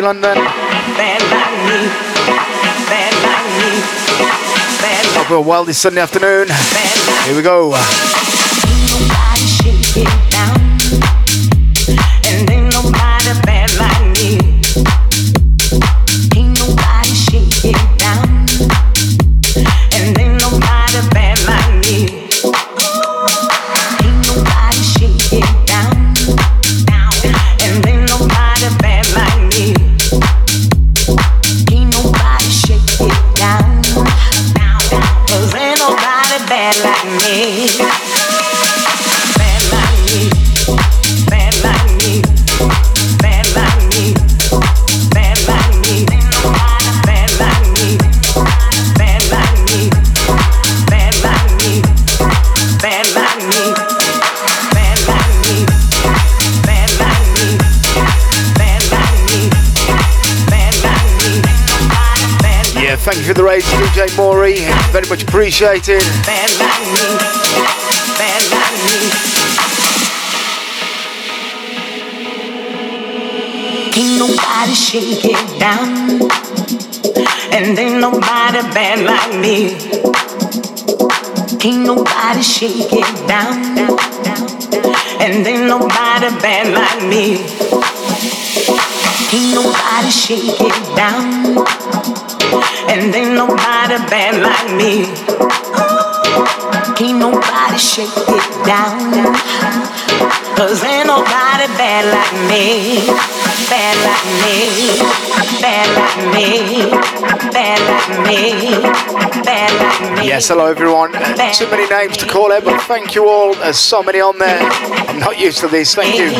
London. 0.00 0.36
Hope 5.16 5.30
you're 5.30 5.40
well 5.40 5.64
this 5.64 5.78
Sunday 5.78 6.00
afternoon. 6.00 6.48
Here 7.24 7.36
we 7.36 7.42
go. 7.42 7.74
DJ 63.78 64.16
Maury. 64.16 64.56
Very 64.90 65.08
much 65.08 65.22
appreciated. 65.22 66.02
Ain't 73.96 74.18
nobody 74.18 74.74
shake 74.74 75.24
it 75.24 75.60
down. 75.60 76.22
And 77.54 77.78
ain't 77.78 78.00
nobody 78.00 78.62
bad 78.74 78.98
like 79.06 79.34
me. 79.38 79.76
Ain't 81.64 81.86
nobody 81.86 82.42
shake 82.42 82.92
it 82.92 83.28
down. 83.28 83.78
And 85.22 85.46
ain't 85.46 85.66
nobody 85.68 86.30
bad 86.42 86.66
like 86.74 87.02
me. 87.08 87.38
Ain't 89.32 89.54
nobody 89.54 90.10
shake 90.10 90.60
it 90.60 90.96
down. 90.96 92.17
And 92.90 93.14
ain't 93.14 93.34
nobody 93.34 93.96
bad 94.08 94.40
like 94.42 94.68
me. 94.76 95.04
Ain't 97.00 97.18
nobody 97.18 97.78
shake 97.78 98.08
it 98.16 98.66
down. 98.66 99.12
Cause 100.56 100.82
ain't 100.82 101.06
nobody 101.06 101.66
bad 101.78 102.04
like 102.10 102.34
me. 102.50 103.06
Bad 103.68 103.96
like 104.08 104.26
me. 104.42 104.58
Bad 105.60 105.88
like 105.94 106.16
me. 106.34 106.90
Bad 107.52 107.80
like 107.88 108.08
me. 108.26 109.42
Bad 109.44 109.72
like 109.80 110.18
me. 110.18 110.26
Yes, 110.26 110.48
hello 110.48 110.66
everyone. 110.66 111.14
Uh, 111.14 111.52
too 111.52 111.70
many 111.70 111.88
names 111.88 112.16
to 112.16 112.26
call 112.26 112.52
out, 112.52 112.64
but 112.64 112.80
thank 112.82 113.14
you 113.14 113.28
all. 113.28 113.54
There's 113.54 113.78
so 113.78 114.02
many 114.02 114.20
on 114.20 114.38
there. 114.38 114.60
I'm 115.08 115.20
not 115.20 115.38
used 115.38 115.58
to 115.60 115.68
this. 115.68 115.94
Thank 115.94 116.18
you. 116.18 116.30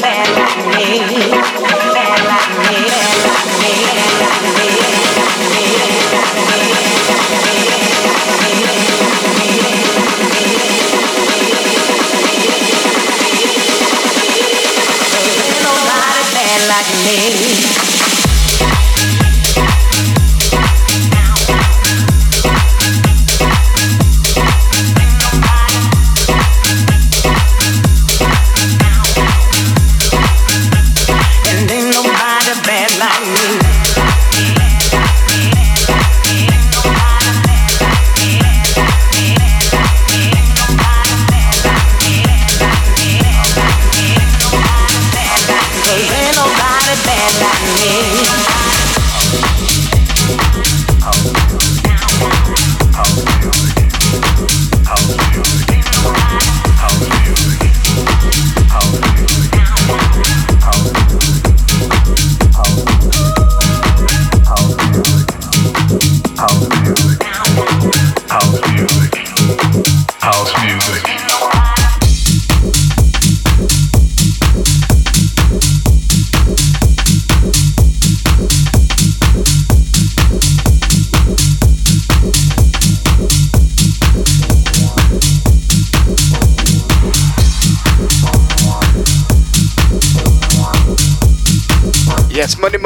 Bad 0.00 0.28
like 0.36 1.52
me. 1.52 1.55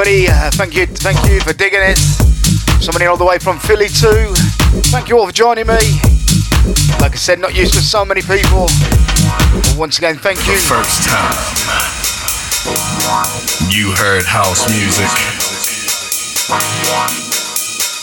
Money, 0.00 0.28
uh, 0.28 0.49
thank 0.52 0.75
you, 0.75 0.87
thank 0.87 1.21
you 1.28 1.40
for 1.40 1.52
digging 1.52 1.83
it. 1.83 1.99
Somebody 2.80 3.04
all 3.04 3.19
the 3.19 3.25
way 3.26 3.37
from 3.37 3.59
Philly 3.59 3.88
too. 3.88 4.33
Thank 4.88 5.11
you 5.11 5.19
all 5.19 5.26
for 5.26 5.33
joining 5.33 5.66
me. 5.66 5.76
Like 7.04 7.12
I 7.12 7.21
said, 7.21 7.38
not 7.38 7.54
used 7.54 7.75
to 7.75 7.83
so 7.83 8.02
many 8.02 8.23
people. 8.23 8.64
But 9.61 9.76
once 9.76 9.99
again, 9.99 10.16
thank 10.16 10.40
you. 10.49 10.57
The 10.57 10.73
first 10.73 11.04
time 11.04 11.37
you 13.69 13.92
heard 13.92 14.25
house 14.25 14.64
music 14.73 15.04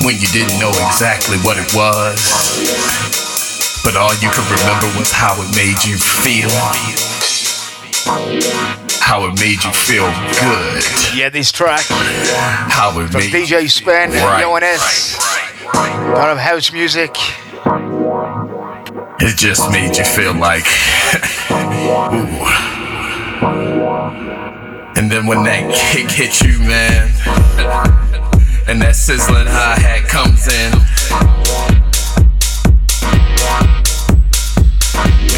when 0.06 0.22
you 0.22 0.30
didn't 0.30 0.62
know 0.62 0.70
exactly 0.86 1.42
what 1.42 1.58
it 1.58 1.74
was, 1.74 2.22
but 3.82 3.98
all 3.98 4.14
you 4.22 4.30
could 4.30 4.46
remember 4.54 4.86
was 5.02 5.10
how 5.10 5.34
it 5.42 5.50
made 5.58 5.82
you 5.82 5.98
feel 5.98 6.54
how 9.08 9.26
it 9.26 9.40
made 9.40 9.64
you 9.64 9.72
feel 9.72 10.12
good. 10.42 10.84
Yeah, 11.16 11.30
this 11.30 11.50
track. 11.50 11.86
How 11.88 12.90
it 13.00 13.08
From 13.08 13.22
made 13.22 13.32
DJ 13.32 13.70
Spen, 13.70 14.12
right, 14.12 14.42
Yo 14.42 14.54
S. 14.56 15.16
Kind 15.72 16.30
of 16.30 16.38
house 16.38 16.74
music. 16.74 17.16
It 19.22 19.38
just 19.38 19.72
made 19.72 19.96
you 19.96 20.04
feel 20.04 20.34
like, 20.34 20.66
ooh. 21.52 22.44
And 25.00 25.10
then 25.10 25.26
when 25.26 25.42
that 25.46 25.74
kick 25.74 26.12
hit 26.12 26.42
you, 26.42 26.60
man, 26.60 27.08
and 28.68 28.82
that 28.82 28.98
sizzling 28.98 29.48
hi 29.48 29.80
hat 29.80 30.04
comes 30.10 30.50
in, 30.52 30.74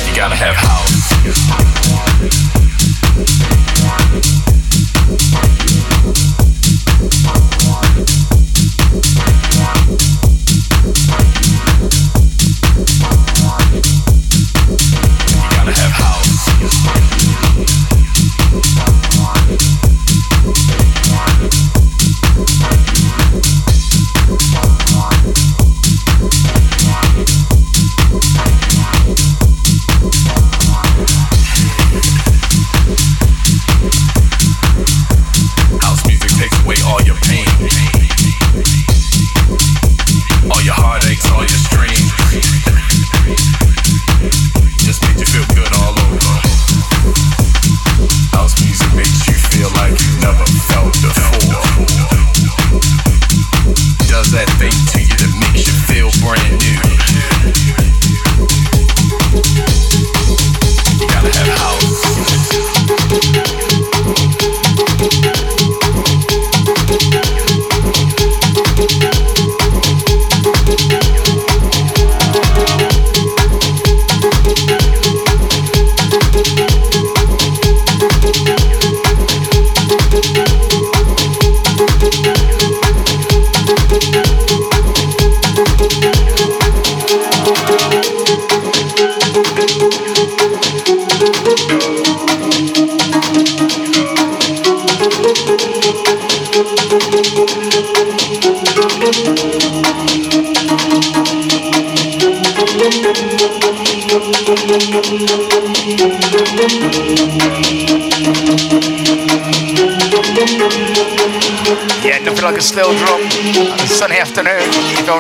you 0.10 0.16
gotta 0.16 0.36
have 0.36 0.56
house. 0.56 2.49
Yeah, 3.20 3.69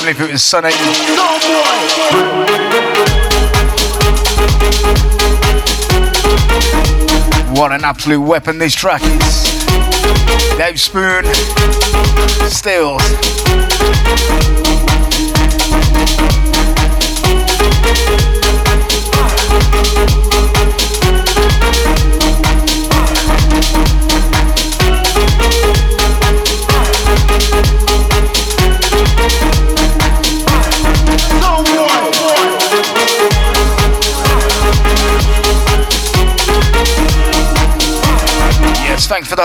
only 0.09 0.23
if 0.23 0.29
it 0.29 0.31
was 0.31 0.43
sunny. 0.43 0.73
What 7.59 7.71
an 7.71 7.83
absolute 7.83 8.21
weapon 8.21 8.57
this 8.57 8.73
track 8.73 9.01
is. 9.03 9.43
Dave 10.57 10.79
Spoon, 10.79 11.25
Stills. 12.49 12.99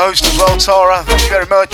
Host 0.05 0.27
as 0.27 0.37
well, 0.37 0.59
Tara. 0.59 1.03
Thank 1.05 1.23
you 1.23 1.31
very 1.31 1.47
much. 1.47 1.73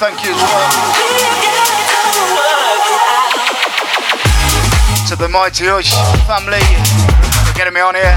Thank 0.00 0.24
you 0.24 0.32
well. 0.32 0.70
To 5.08 5.14
the 5.14 5.28
Mighty 5.28 5.66
Hush 5.66 5.92
family 6.24 6.64
for 7.44 7.54
getting 7.54 7.74
me 7.74 7.82
on 7.82 7.94
here. 7.94 8.16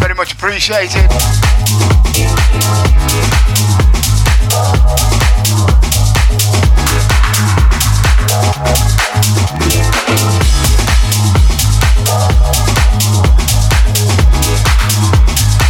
Very 0.00 0.14
much 0.14 0.32
appreciated. 0.32 1.04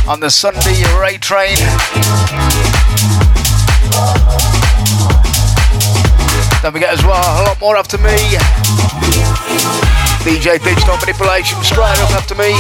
on 0.07 0.21
the 0.21 0.31
Sunday 0.31 0.85
Ray 1.01 1.19
Train. 1.19 1.57
Don't 6.65 6.73
forget 6.73 6.95
as 6.95 7.05
well, 7.05 7.13
a 7.13 7.45
lot 7.45 7.61
more 7.61 7.77
after 7.77 7.99
me. 7.99 8.17
DJ 10.25 10.65
Digital 10.65 10.97
Manipulation 10.97 11.63
straight 11.63 12.01
up 12.01 12.11
after 12.13 12.35
me. 12.35 12.55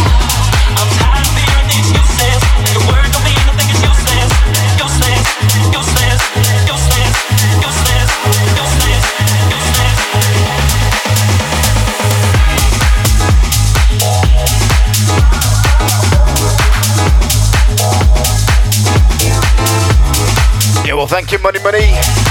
Yeah, 20.86 20.93
well, 20.93 21.06
thank 21.06 21.32
you, 21.32 21.38
Money 21.38 21.60
Money. 21.60 22.24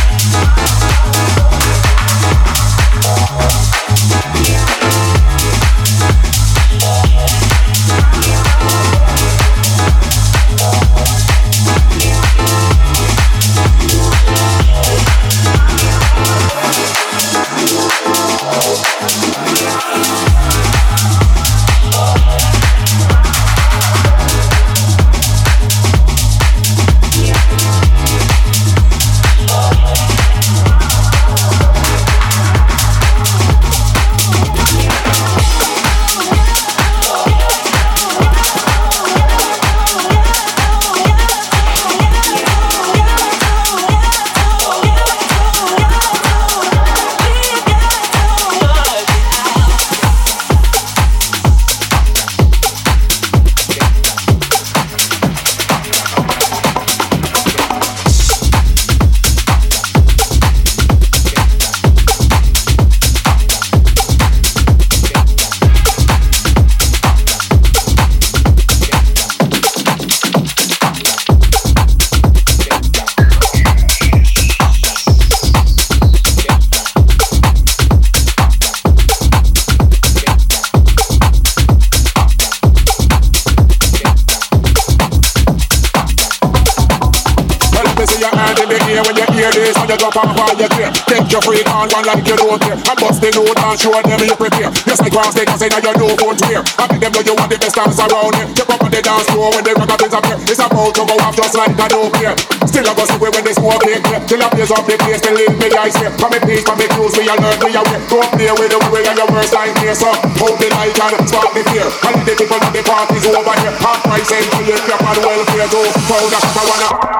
I 104.64 104.80
up 104.80 104.88
the 104.88 104.96
place, 104.96 105.20
they 105.20 105.36
leave 105.36 105.60
me 105.60 105.68
ice 105.76 105.92
here. 106.00 106.08
Come 106.16 106.32
and 106.32 106.44
peace, 106.48 106.64
come 106.64 106.80
and 106.80 106.88
I 107.28 107.36
learn 107.36 107.60
me 107.60 107.76
away. 107.76 108.00
Go 108.08 108.24
up 108.24 108.32
there 108.40 108.56
with 108.56 108.72
the 108.72 108.80
way 108.96 109.04
and 109.04 109.20
your 109.20 109.28
worst 109.28 109.52
nightmare. 109.52 109.92
So 109.92 110.08
hold 110.40 110.56
the 110.56 110.72
light 110.72 110.96
and 110.96 111.28
spark 111.28 111.52
the 111.52 111.68
fear. 111.68 111.84
And 111.84 112.24
the 112.24 112.32
people 112.32 112.56
at 112.56 112.72
the 112.72 112.80
party's 112.80 113.28
over 113.28 113.44
here. 113.60 113.76
Half 113.84 114.00
price 114.08 114.32
and 114.32 114.46
you 114.64 114.72
your 114.72 114.80
crap 114.88 115.04
and 115.04 115.20
welfare. 115.20 115.68
Go, 115.68 115.84
found 116.08 116.32
I 116.56 116.64
wanna. 116.64 117.13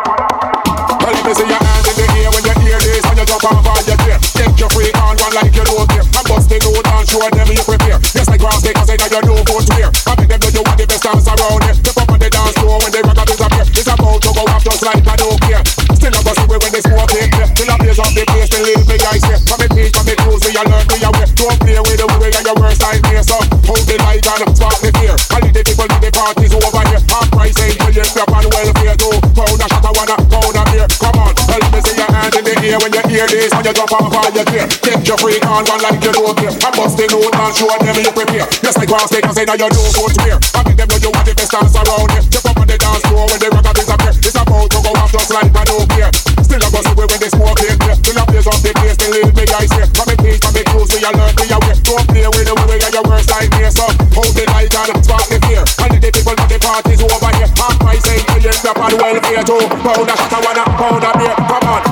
Hear 33.74 33.86
this. 33.86 34.04
And 34.04 34.14
all 34.14 34.32
your 34.34 34.46
gear. 34.46 34.68
Take 34.68 35.08
your 35.08 35.18
freak 35.18 35.46
on 35.46 35.66
one 35.66 35.82
like 35.82 36.02
you 36.04 36.14
don't 36.14 36.38
care. 36.38 36.54
And 36.54 36.74
bust 36.78 36.98
the 36.98 37.06
note 37.10 37.34
and 37.34 37.54
show 37.54 37.70
them 37.70 37.98
you 37.98 38.14
prepare. 38.14 38.48
Yes, 38.62 38.78
like 38.78 38.90
cross 38.90 39.10
take 39.10 39.26
and 39.26 39.34
say 39.34 39.46
now 39.46 39.58
you 39.58 39.70
know 39.70 39.90
go 39.94 40.06
to 40.10 40.22
here. 40.24 40.40
I 40.54 40.62
make 40.66 40.78
them 40.78 40.88
know 40.90 41.00
you 41.02 41.12
want 41.14 41.26
the 41.26 41.34
best 41.34 41.52
dance 41.52 41.76
around 41.76 42.10
here. 42.14 42.24
Jump 42.30 42.46
up 42.50 42.58
on 42.62 42.68
the 42.68 42.78
dance 42.78 43.04
floor 43.10 43.26
when 43.30 43.40
the 43.40 43.50
rocker 43.50 43.74
disappear. 43.74 44.14
It's 44.14 44.38
about 44.38 44.70
to 44.70 44.78
go 44.82 44.92
off 44.98 45.12
just 45.12 45.30
like 45.34 45.50
I 45.54 45.64
don't 45.66 45.88
care. 45.90 46.12
Still 46.46 46.62
I 46.62 46.68
go 46.70 46.80
see 46.82 46.94
when 46.94 47.20
they 47.20 47.32
smoke 47.34 47.62
it. 47.66 47.76
Till 48.04 48.18
I 48.18 48.24
blaze 48.30 48.48
up 48.50 48.60
the 48.62 48.72
place, 48.78 48.98
they 48.98 49.10
leave 49.10 49.34
me 49.34 49.44
ice 49.58 49.74
here. 49.74 49.88
Come 49.94 50.10
and 50.14 50.20
peace, 50.22 50.40
come 50.42 50.58
and 50.58 50.68
close 50.70 50.92
you 50.94 51.02
learn 51.02 51.34
me 51.38 51.46
away. 51.50 51.76
Don't 51.84 52.06
play 52.10 52.28
with 52.30 52.46
the 52.46 52.56
way 52.68 52.80
and 52.82 52.94
your 52.94 53.06
worst 53.06 53.30
nightmare. 53.30 53.72
So 53.74 53.86
hold 54.14 54.34
the 54.34 54.44
light 54.54 54.74
and 54.74 55.02
spark 55.02 55.26
the 55.30 55.38
fear. 55.46 55.64
And 55.82 55.98
the 55.98 56.10
people 56.10 56.36
at 56.38 56.48
the 56.50 56.58
parties 56.62 57.02
over 57.02 57.32
here. 57.38 57.50
Half 57.58 57.76
price 57.80 58.06
ain't 58.10 58.26
you 58.44 58.52
step 58.52 58.78
on 58.78 58.92
welfare 59.00 59.44
too. 59.44 59.64
Pound 59.84 60.10
a 60.10 60.16
shot, 60.20 60.34
I 60.34 60.40
wanna 60.44 60.66
pound 60.76 61.04
a 61.04 61.12
beer. 61.18 61.36
Come 61.48 61.68
on, 61.70 61.83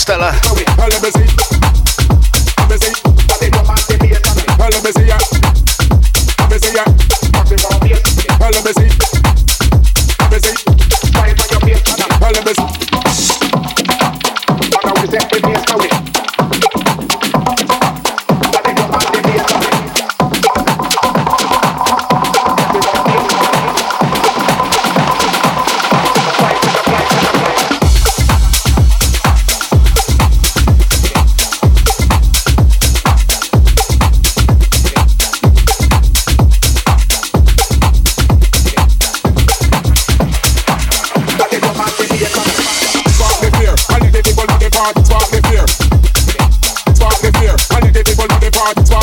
Stella. 0.00 0.32
People 48.74 48.99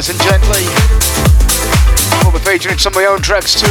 nice 0.00 0.08
and 0.08 0.20
gently. 0.22 0.64
We'll 2.22 2.32
be 2.32 2.38
featuring 2.38 2.78
some 2.78 2.92
of 2.92 2.96
my 2.96 3.04
own 3.04 3.20
tracks 3.20 3.60
too. 3.60 3.66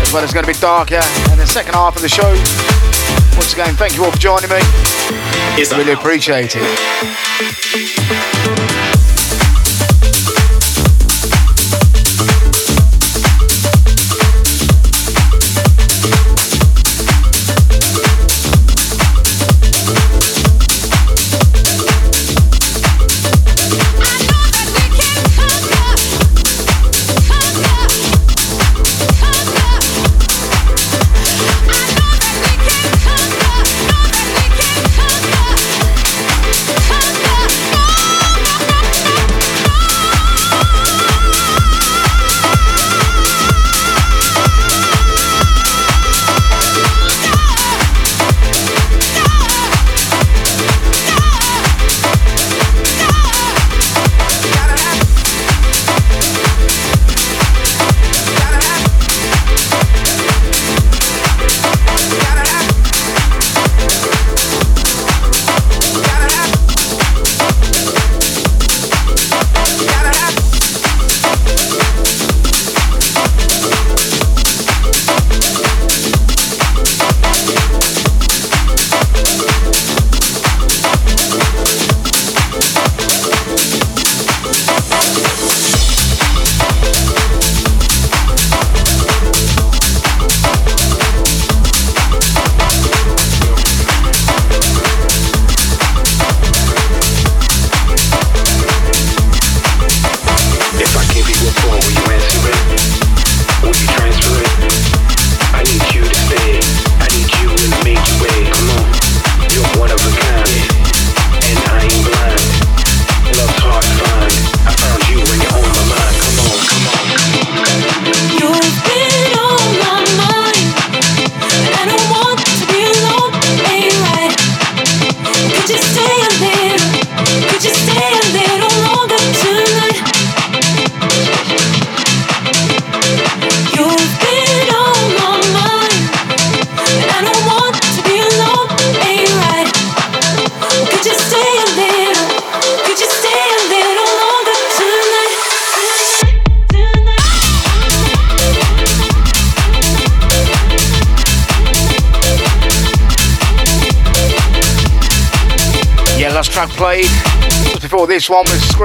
As 0.00 0.12
well 0.14 0.24
it's 0.24 0.32
going 0.32 0.46
to 0.46 0.50
be 0.50 0.58
darker. 0.58 1.00
And 1.30 1.38
the 1.38 1.46
second 1.46 1.74
half 1.74 1.94
of 1.94 2.00
the 2.00 2.08
show. 2.08 2.30
Once 3.36 3.52
again, 3.52 3.74
thank 3.74 3.96
you 3.96 4.04
all 4.04 4.12
for 4.12 4.18
joining 4.18 4.48
me. 4.48 4.60
It's 5.60 5.72
Really 5.74 5.92
appreciate 5.92 6.56
it. 6.56 8.53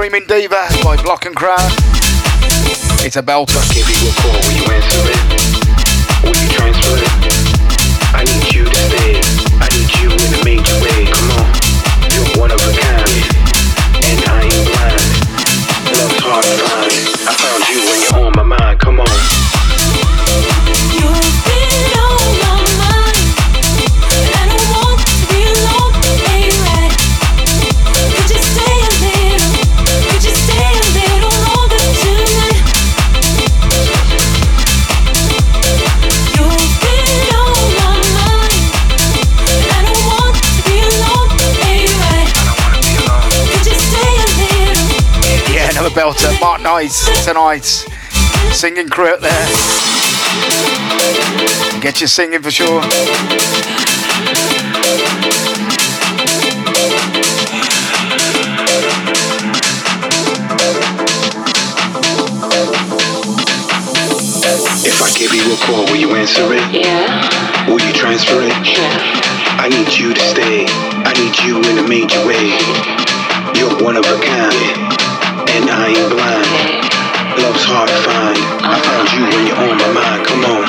Screaming 0.00 0.26
Diva 0.26 0.66
by 0.82 0.96
Block 1.02 1.26
and 1.26 1.36
Crown. 1.36 1.58
It's 3.04 3.16
a 3.16 3.22
belter. 3.22 3.60
Mark 46.90 47.24
tonight. 47.24 47.64
Singing 48.52 48.88
crew 48.88 49.06
out 49.06 49.20
there. 49.20 49.46
Get 51.80 52.00
you 52.00 52.08
singing 52.08 52.42
for 52.42 52.50
sure. 52.50 52.82
If 64.82 65.00
I 65.00 65.10
give 65.16 65.32
you 65.32 65.52
a 65.52 65.56
call, 65.58 65.84
will 65.84 65.94
you 65.94 66.16
answer 66.16 66.52
it? 66.52 66.74
Yeah. 66.74 67.68
Will 67.68 67.80
you 67.80 67.92
transfer 67.92 68.42
it? 68.42 68.66
Yeah. 68.66 69.60
I 69.60 69.68
need 69.68 69.96
you 69.96 70.12
to 70.12 70.20
stay. 70.20 70.66
I 70.66 71.12
need 71.12 71.38
you 71.46 71.58
in 71.70 71.78
a 71.84 71.88
major 71.88 72.26
way. 72.26 72.58
You're 73.54 73.80
one 73.84 73.96
of 73.96 74.04
a 74.06 74.18
kind 74.24 74.90
and 75.52 75.68
I 75.68 75.88
ain't 75.88 76.10
blind. 76.10 76.59
Love's 77.50 77.64
hard 77.66 77.88
to 77.88 77.94
find. 78.06 78.38
I 78.62 78.78
found 78.78 79.10
you 79.10 79.26
when 79.26 79.42
you're 79.42 79.58
on 79.58 79.74
my 79.74 79.90
mind. 79.90 80.22
Come 80.22 80.38
on, 80.46 80.46
come 80.46 80.54
on, 80.54 80.59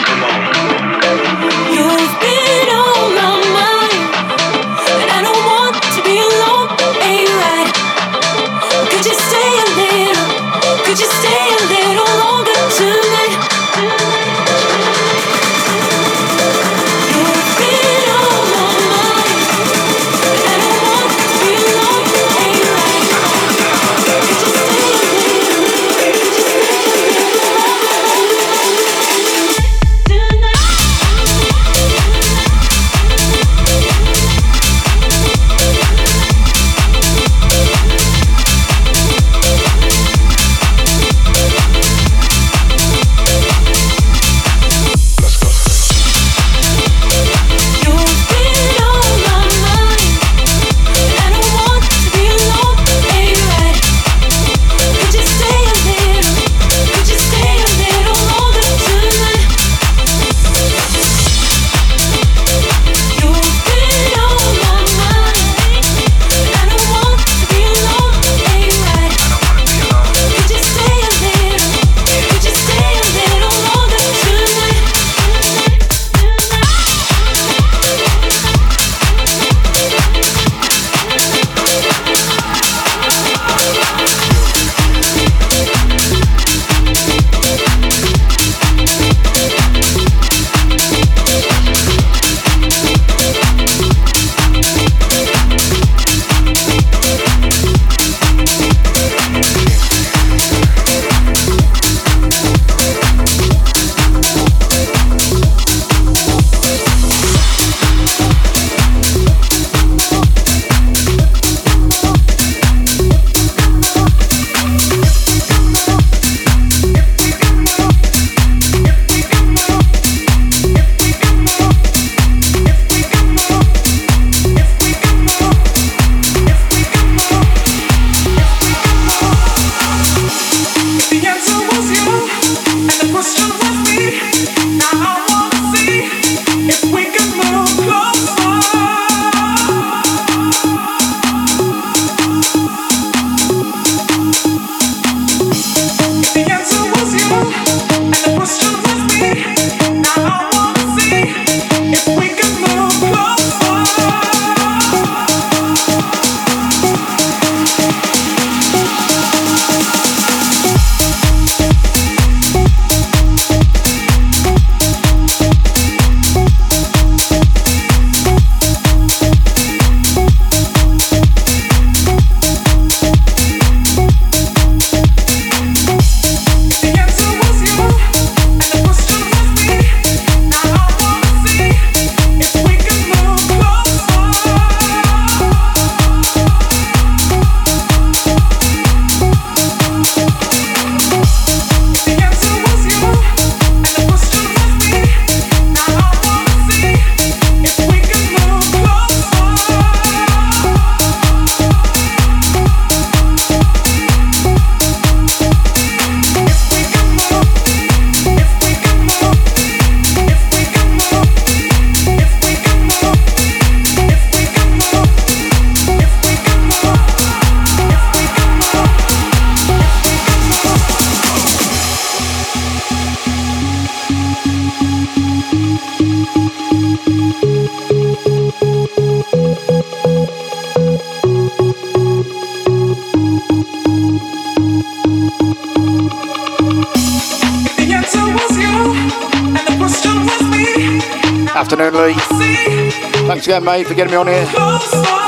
Thanks 241.91 243.45
again, 243.45 243.63
mate, 243.63 243.87
for 243.87 243.93
getting 243.93 244.11
me 244.11 244.17
on 244.17 244.27
here. 244.27 244.45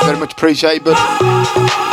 Very 0.04 0.18
much 0.18 0.32
appreciated, 0.32 0.84
but. 0.84 1.83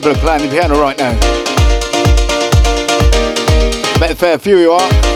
People 0.00 0.16
are 0.16 0.20
playing 0.20 0.48
the 0.48 0.48
piano 0.48 0.80
right 0.80 0.96
now. 0.96 1.12
Bet 3.98 4.12
a 4.12 4.14
fair 4.14 4.38
few 4.38 4.56
you 4.56 4.72
are. 4.72 5.09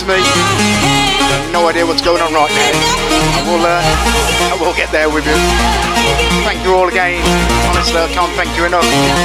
To 0.00 0.06
me. 0.06 0.20
no 1.52 1.68
idea 1.68 1.84
what's 1.84 2.00
going 2.00 2.22
on 2.22 2.32
right 2.32 2.48
now. 2.48 2.72
I 3.36 3.42
will, 3.44 3.64
uh, 3.64 3.82
I 4.52 4.56
will 4.60 4.74
get 4.74 4.90
there 4.92 5.10
with 5.10 5.26
you. 5.26 5.36
Thank 6.44 6.64
you 6.64 6.74
all 6.74 6.88
again. 6.88 7.20
Honestly, 7.68 8.00
I 8.00 8.08
can't 8.08 8.32
thank 8.32 8.56
you 8.56 8.64
enough. 8.64 9.19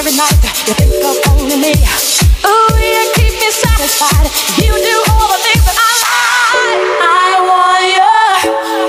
every 0.00 0.16
night. 0.16 0.32
You 0.66 0.72
think 0.80 1.04
of 1.04 1.16
only 1.28 1.56
me. 1.60 1.74
Ooh, 1.76 2.72
you 2.80 3.02
keep 3.16 3.34
me 3.36 3.50
satisfied. 3.52 4.32
You 4.56 4.72
do 4.72 4.96
all 5.12 5.28
the 5.28 5.40
things 5.44 5.64
that 5.68 5.76
I 5.76 5.92
like. 6.08 6.80
I 7.04 7.28
want 7.50 7.84
you. 7.96 8.14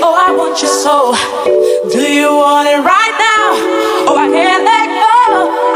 Oh, 0.06 0.14
I 0.16 0.32
want 0.32 0.56
you 0.62 0.68
so. 0.68 1.12
Do 1.92 2.00
you 2.00 2.32
want 2.32 2.66
it 2.72 2.80
right 2.80 3.16
now? 3.28 3.44
Oh, 4.08 4.16
I 4.16 4.28
can't 4.32 4.64
let 4.64 4.88
go. 5.04 5.16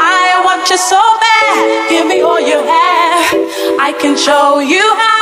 I 0.00 0.40
want 0.42 0.70
you 0.70 0.78
so 0.78 1.00
bad. 1.20 1.90
Give 1.90 2.06
me 2.06 2.22
all 2.22 2.40
you 2.40 2.56
have. 2.56 3.26
I 3.78 3.92
can 4.00 4.16
show 4.16 4.60
you 4.60 4.80
how. 4.80 5.15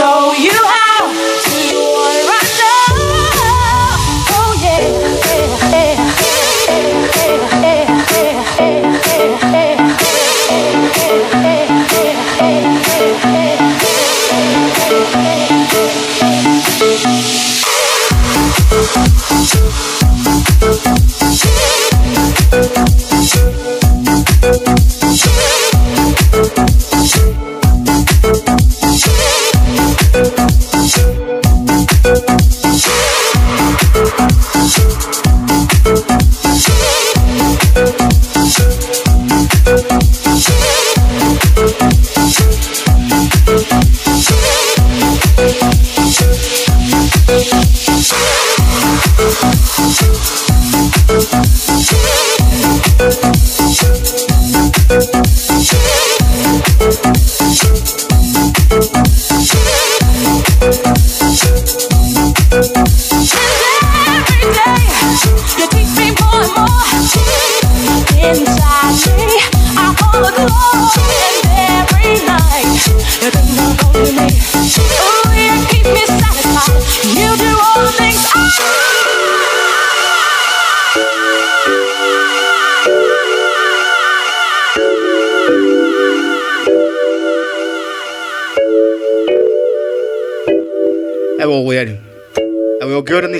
show 0.00 0.32
you 0.32 0.50
how. 0.50 0.79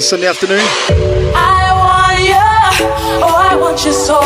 lovely 0.00 0.08
Sunday 0.08 0.26
afternoon. 0.28 0.60
I 1.34 1.72
want 1.76 2.20
you, 2.24 2.40
oh, 3.22 3.36
I 3.36 3.56
want 3.56 3.84
you 3.84 3.92
so. 3.92 4.20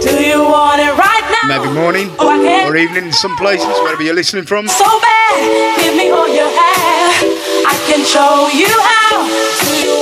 Do 0.00 0.22
you 0.22 0.42
want 0.42 0.80
it 0.80 0.92
right 0.98 1.26
now? 1.42 1.58
Maybe 1.58 1.74
morning 1.74 2.10
oh, 2.18 2.68
or 2.68 2.76
evening 2.76 3.04
in 3.06 3.12
some 3.12 3.36
places, 3.36 3.66
wherever 3.82 4.02
you're 4.02 4.14
listening 4.14 4.44
from. 4.44 4.66
So 4.66 4.84
bad, 4.84 5.80
give 5.80 5.96
me 5.96 6.10
all 6.10 6.28
you 6.28 6.42
have. 6.42 7.22
I 7.66 7.74
can 7.86 8.04
show 8.04 8.48
you 8.52 8.68
how. 8.68 9.99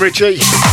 Richie. 0.00 0.69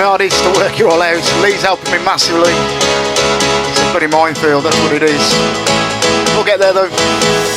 Hardest 0.00 0.42
to 0.42 0.50
work 0.58 0.78
it 0.78 0.86
all 0.86 1.02
out. 1.02 1.22
Lee's 1.42 1.62
helping 1.62 1.92
me 1.92 1.98
massively. 2.04 2.52
It's 3.70 3.80
a 3.80 3.90
bloody 3.92 4.06
minefield, 4.06 4.64
that's 4.64 4.78
what 4.80 4.92
it 4.92 5.02
is. 5.02 5.22
We'll 6.34 6.44
get 6.44 6.58
there 6.58 6.72
though. 6.72 7.49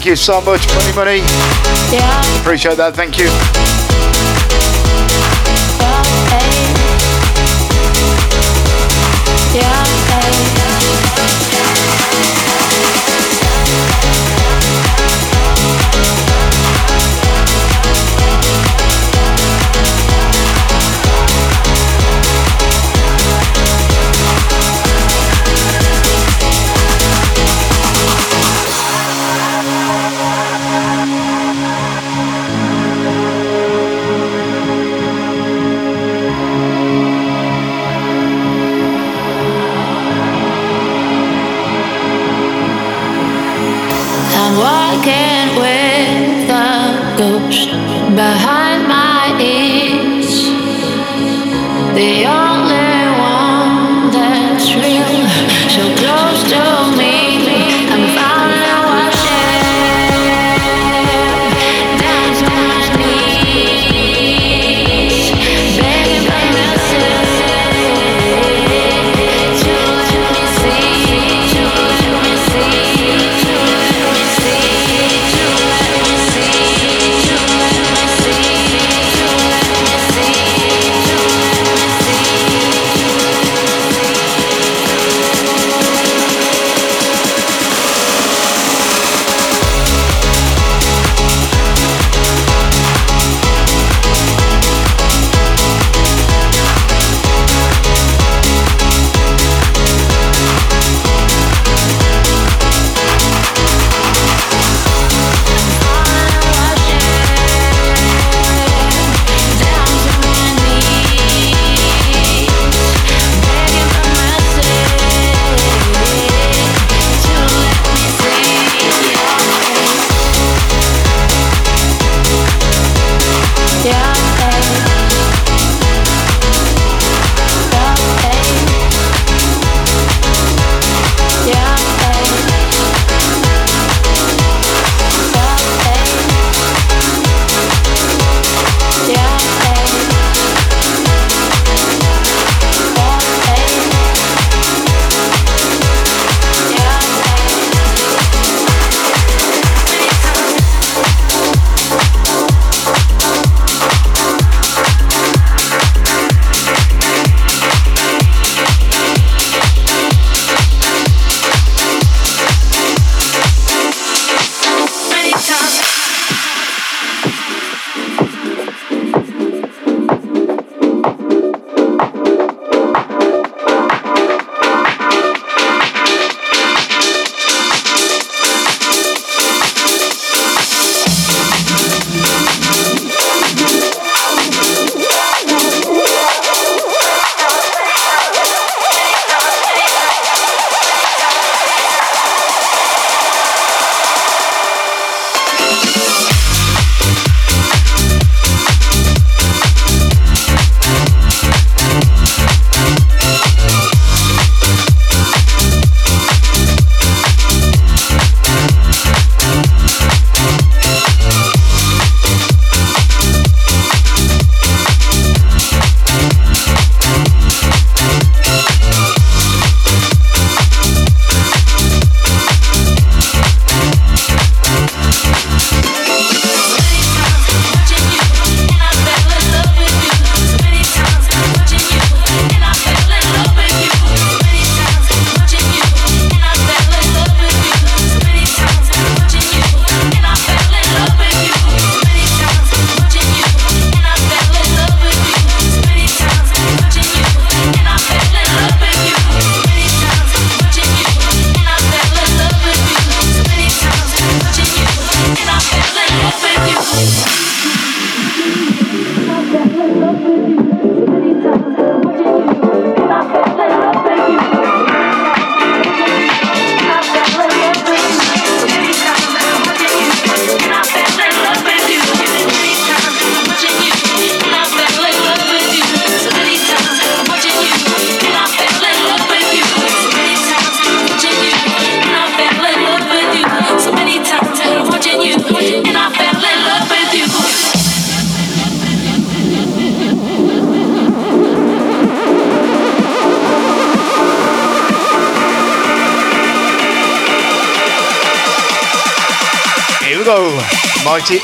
Thank 0.00 0.08
you 0.08 0.16
so 0.16 0.40
much, 0.40 0.66
Money 0.68 0.96
Money. 0.96 1.18
Yeah. 1.92 2.40
Appreciate 2.40 2.78
that. 2.78 2.96
Thank 2.96 3.18
you. 3.18 3.79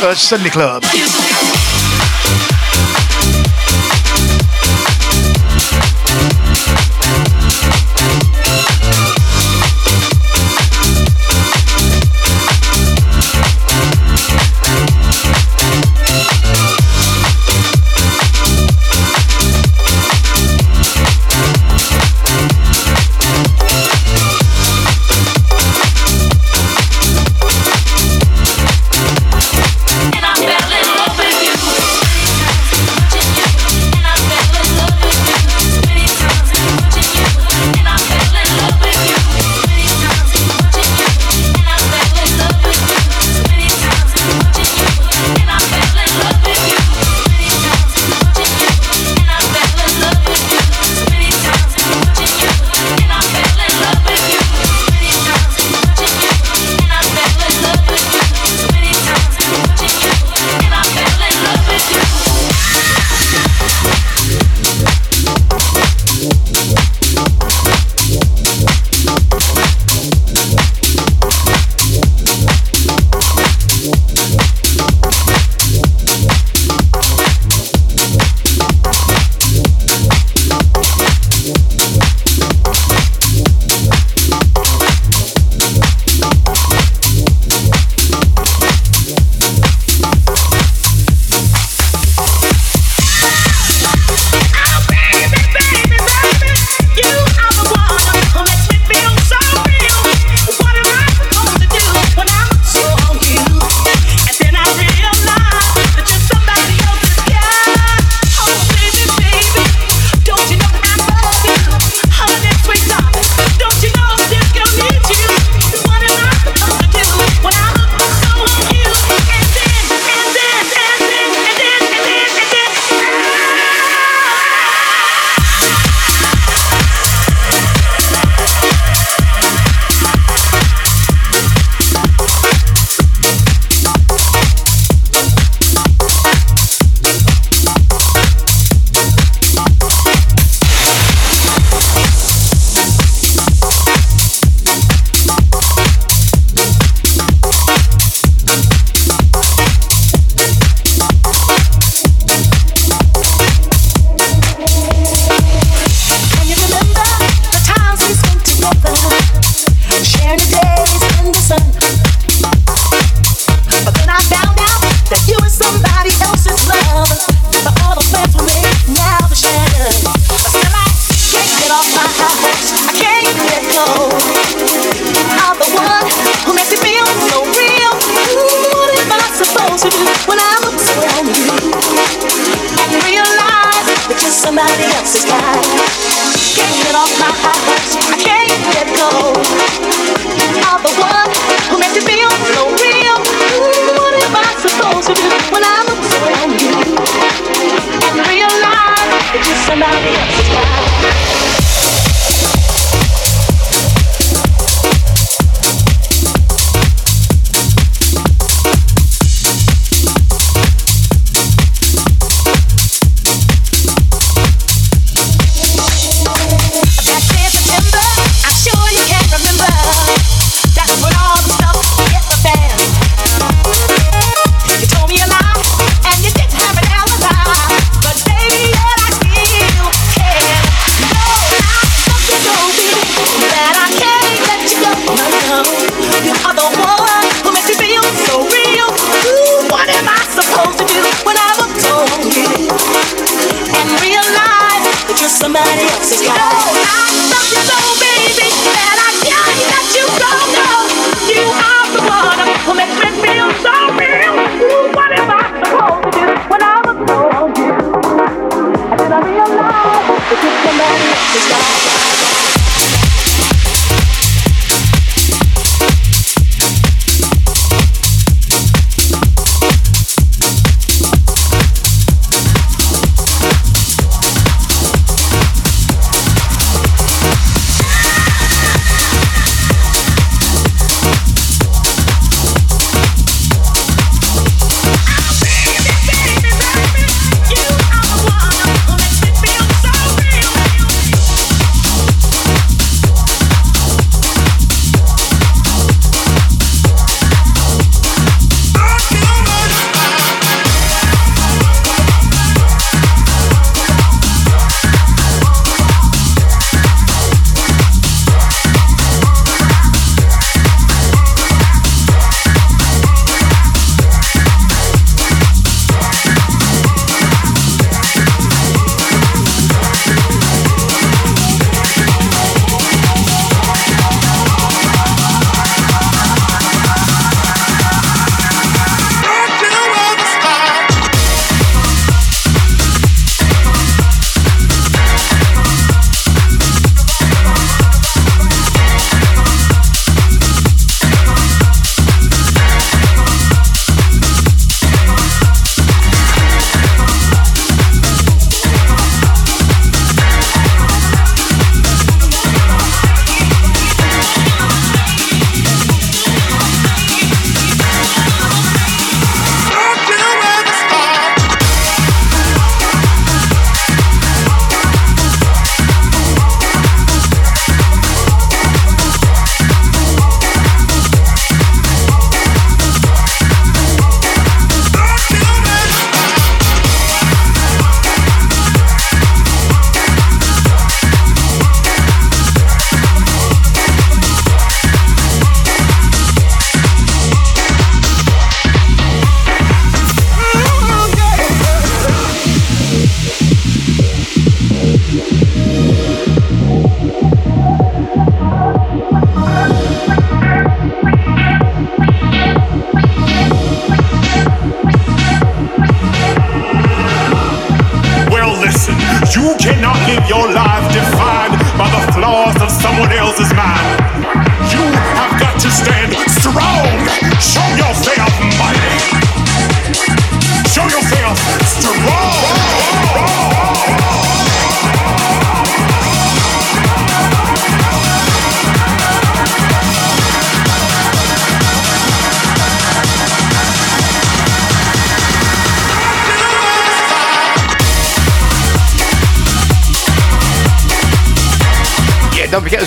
Earth 0.07 0.19
Sunday 0.19 0.51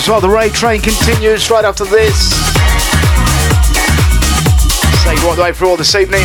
as 0.00 0.08
well. 0.08 0.20
The 0.20 0.30
Ray 0.30 0.48
Train 0.48 0.80
continues 0.80 1.50
right 1.50 1.64
after 1.64 1.84
this. 1.84 2.32
Say 5.04 5.26
what 5.26 5.36
the 5.36 5.42
way 5.42 5.52
through 5.52 5.68
all 5.68 5.76
this 5.76 5.94
evening. 5.94 6.24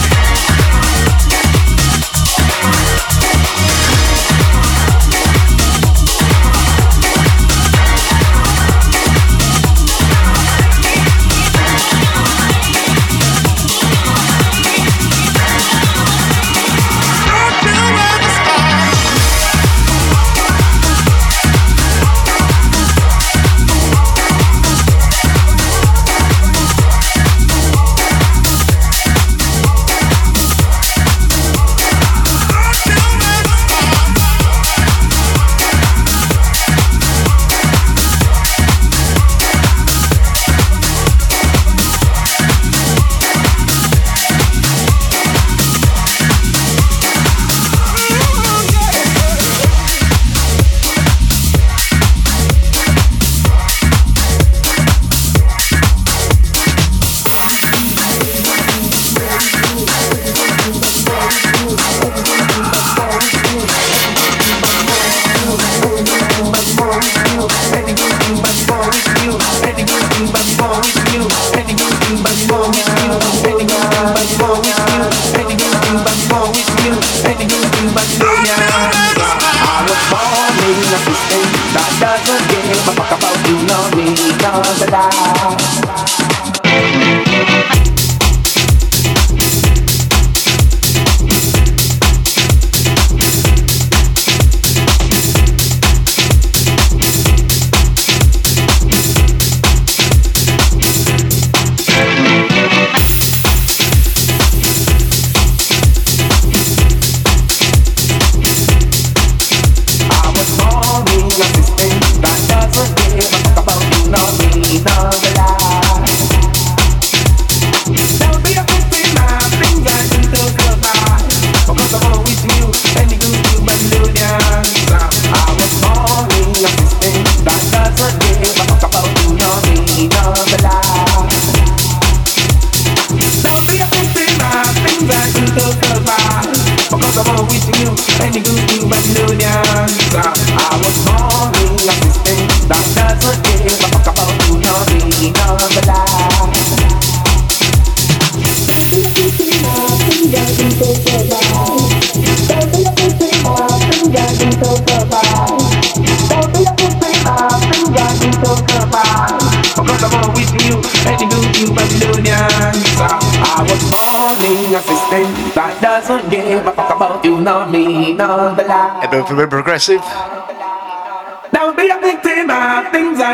have 169.25 169.37
to 169.37 169.45
be 169.45 169.49
progressive. 169.49 170.01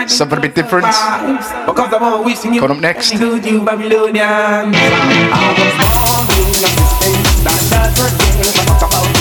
Something 0.09 0.37
a 0.37 0.41
bit 0.41 0.55
different. 0.55 0.85
Coming 2.59 2.77
up 2.77 2.81
next. 2.81 3.11
That 7.43 7.59
that's 7.71 7.99
what 7.99 8.11
about 8.83 9.11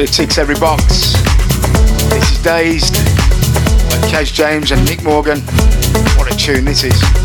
Absolutely 0.00 0.24
ticks 0.24 0.38
every 0.38 0.54
box. 0.54 1.12
This 2.08 2.32
is 2.32 2.42
Dazed 2.42 2.94
by 3.90 4.08
Kaz 4.08 4.32
James 4.32 4.70
and 4.72 4.82
Nick 4.86 5.04
Morgan. 5.04 5.40
What 6.16 6.32
a 6.32 6.36
tune 6.38 6.64
this 6.64 6.84
is. 6.84 7.19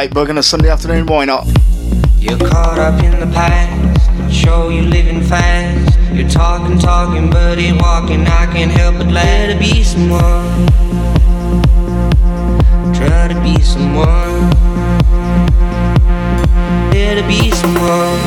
Jake 0.00 0.14
Bugg 0.14 0.30
on 0.30 0.38
a 0.38 0.42
Sunday 0.42 0.70
afternoon, 0.70 1.04
why 1.04 1.26
not? 1.26 1.46
You're 2.18 2.38
caught 2.38 2.78
up 2.78 3.04
in 3.04 3.20
the 3.20 3.26
past, 3.34 4.34
show 4.34 4.70
you 4.70 4.80
living 4.80 5.22
fast. 5.22 5.98
You're 6.14 6.26
talking, 6.26 6.78
talking, 6.78 7.28
but 7.28 7.58
ain't 7.58 7.82
walking. 7.82 8.22
I 8.26 8.46
can't 8.50 8.70
help 8.70 8.96
but 8.96 9.08
let 9.08 9.52
to 9.52 9.58
be 9.58 9.82
someone. 9.82 10.66
Try 12.94 13.28
to 13.28 13.38
be 13.42 13.60
someone. 13.60 14.50
Try 16.90 17.14
to 17.16 17.26
be 17.28 17.50
someone. 17.50 18.20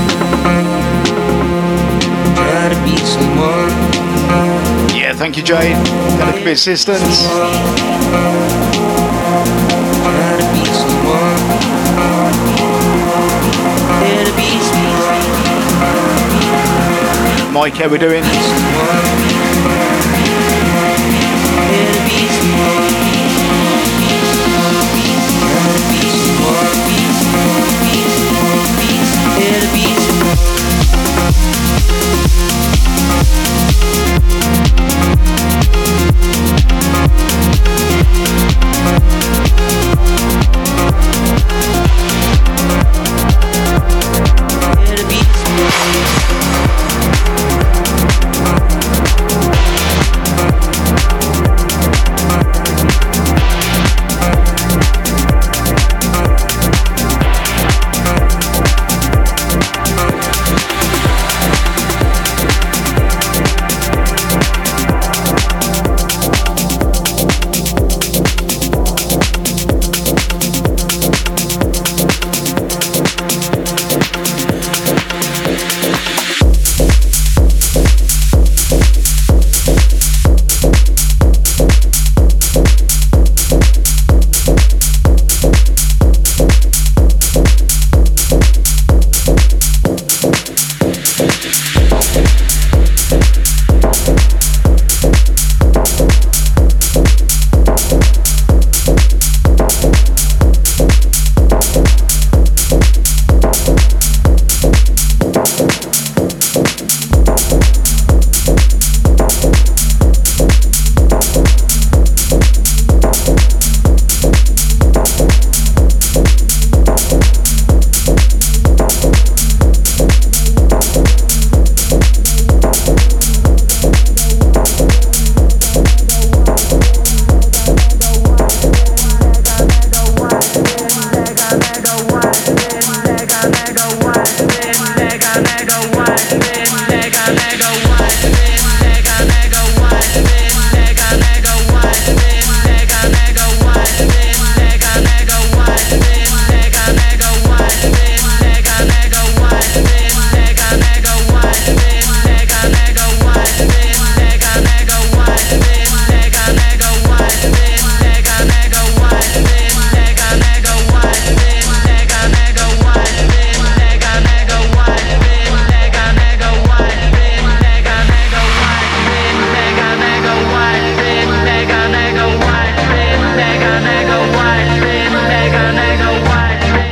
Try 2.35 2.69
to 2.69 2.79
be 2.85 2.97
someone. 2.97 3.73
Yeah, 4.95 5.15
thank 5.15 5.37
you, 5.37 5.43
Jade. 5.43 5.75
Got 6.19 6.37
a 6.37 6.43
bit 6.43 6.53
assistance. 6.53 7.23
Mike, 17.53 17.75
how 17.75 17.87
we 17.87 17.99
doing? 17.99 19.32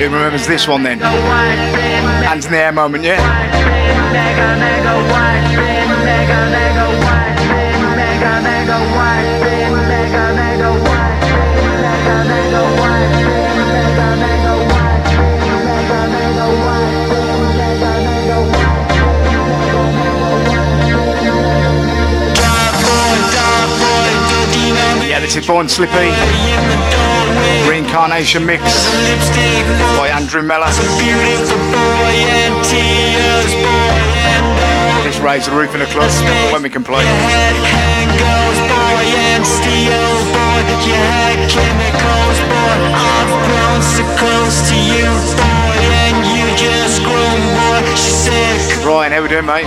Who 0.02 0.08
remembers 0.08 0.48
this 0.48 0.68
one 0.68 0.82
then? 0.82 0.98
Hands 0.98 2.44
in 2.44 2.52
the 2.52 2.58
air 2.58 2.72
moment, 2.72 3.04
yeah? 3.04 3.20
Yeah, 25.08 25.20
this 25.20 25.36
is 25.36 25.46
Born 25.46 25.70
Slippy. 25.70 27.11
Reincarnation 27.82 28.46
Mix 28.46 28.62
by 29.98 30.10
Andrew 30.14 30.44
Mellor. 30.44 30.68
Let's 35.04 35.20
raise 35.20 35.48
the 35.48 35.52
roof 35.52 35.74
in 35.74 35.80
the 35.80 35.88
club 35.88 36.12
when 36.54 36.62
we 36.62 36.70
can 36.70 36.84
play. 36.84 37.04
Ryan, 48.86 49.12
how 49.12 49.22
we 49.24 49.28
doing, 49.28 49.46
mate? 49.46 49.66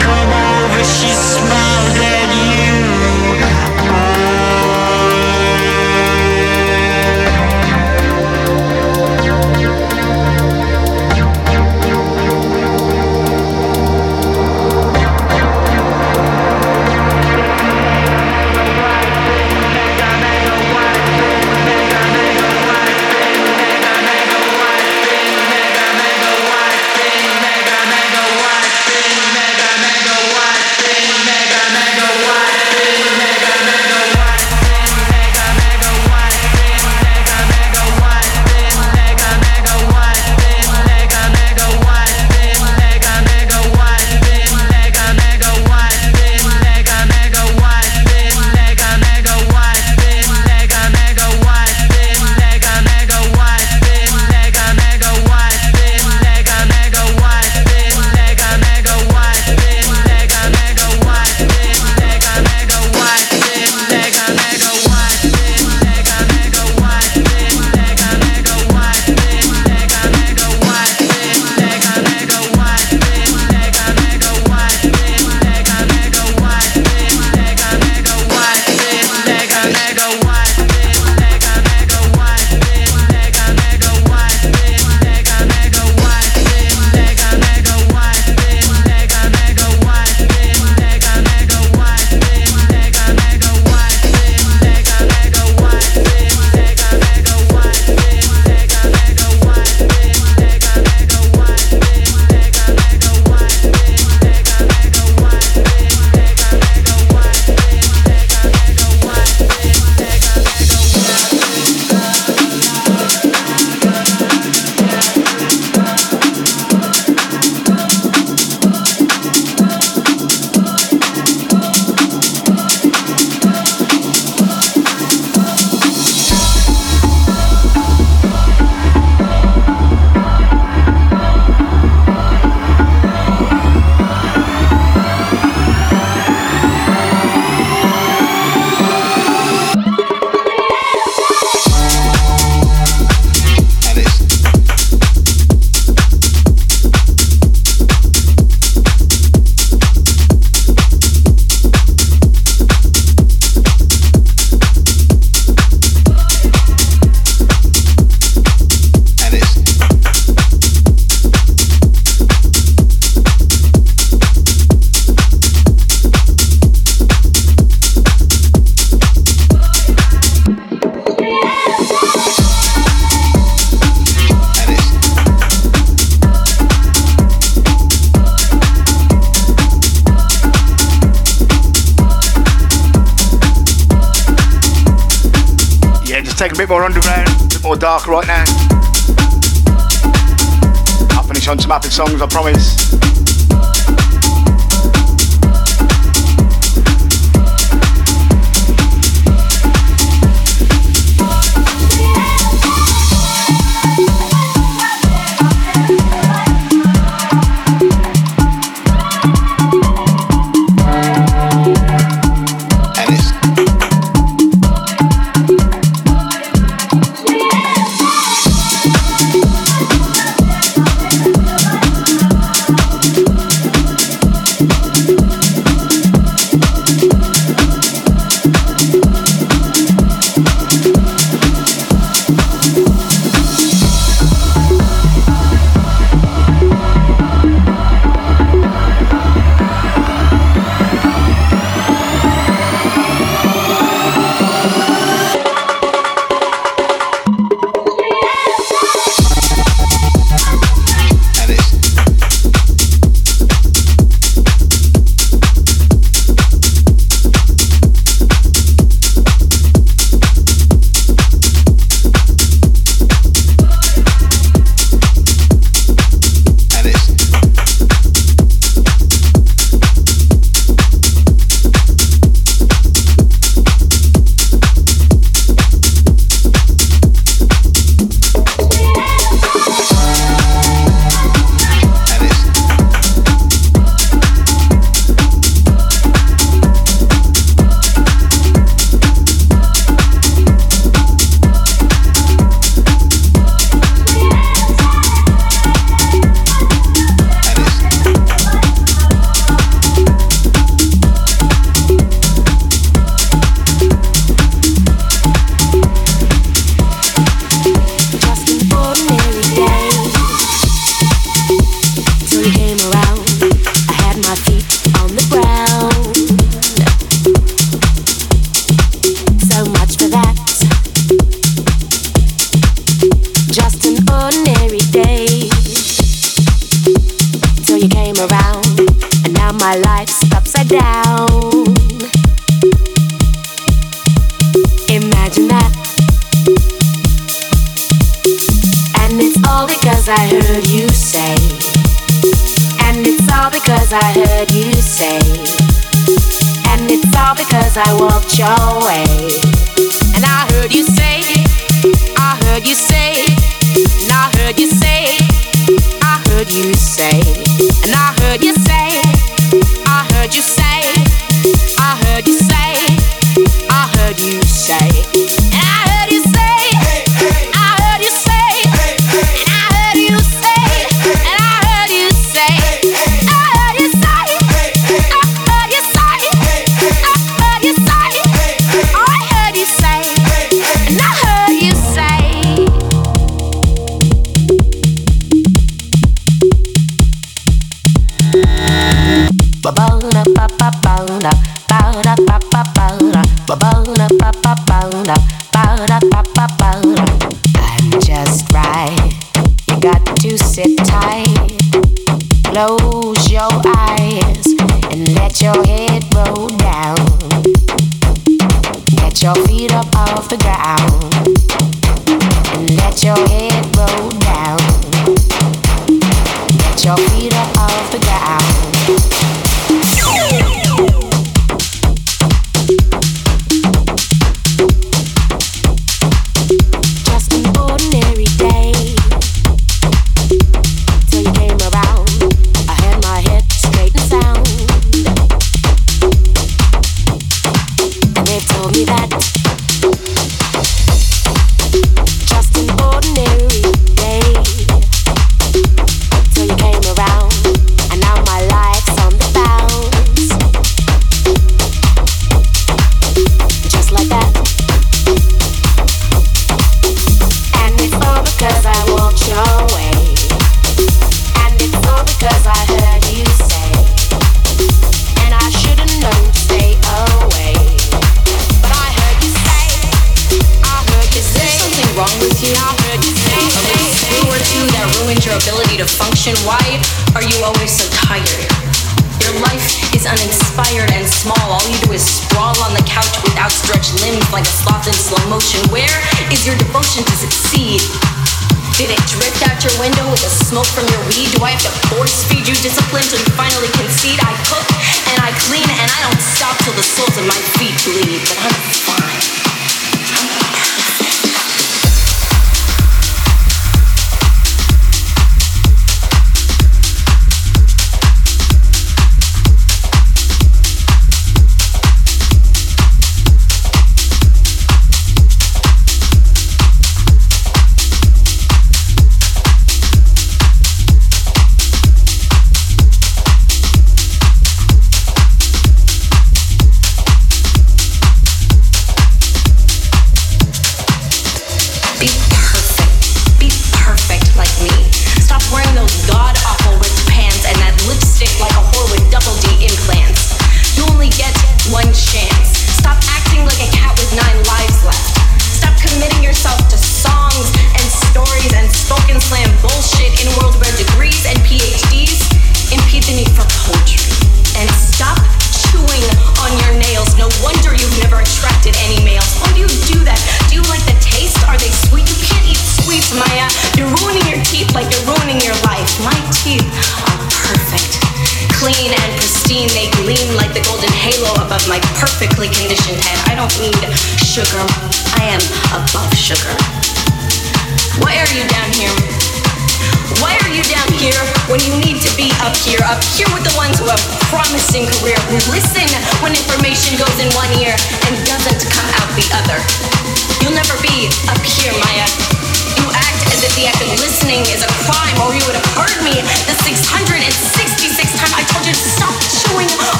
Finish 191.34 191.48
on 191.48 191.58
some 191.58 191.70
happy 191.70 191.90
songs, 191.90 192.22
I 192.22 192.26
promise. 192.26 193.23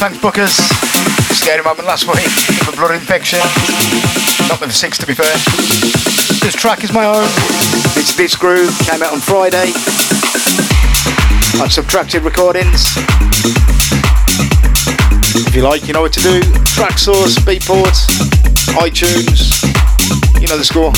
Thanks, 0.00 0.16
Bookers. 0.16 0.56
Scary 1.36 1.62
moment 1.62 1.86
last 1.86 2.06
week 2.06 2.24
a 2.66 2.74
blood 2.74 2.94
infection. 2.94 3.38
Not 4.48 4.58
with 4.58 4.70
a 4.70 4.72
six, 4.72 4.96
to 4.96 5.06
be 5.06 5.12
fair. 5.12 5.30
This 6.40 6.54
track 6.54 6.82
is 6.82 6.90
my 6.90 7.04
own. 7.04 7.28
It's 8.00 8.16
This 8.16 8.34
Groove. 8.34 8.72
Came 8.88 9.02
out 9.02 9.12
on 9.12 9.20
Friday. 9.20 9.72
On 11.60 11.68
Subtracted 11.68 12.22
Recordings. 12.22 12.96
If 15.46 15.54
you 15.54 15.60
like, 15.60 15.86
you 15.86 15.92
know 15.92 16.00
what 16.00 16.14
to 16.14 16.20
do. 16.20 16.40
Traxsource, 16.72 17.36
Beatport, 17.44 17.92
iTunes. 18.80 19.60
You 20.40 20.48
know 20.48 20.56
the 20.56 20.64
score. 20.64 20.94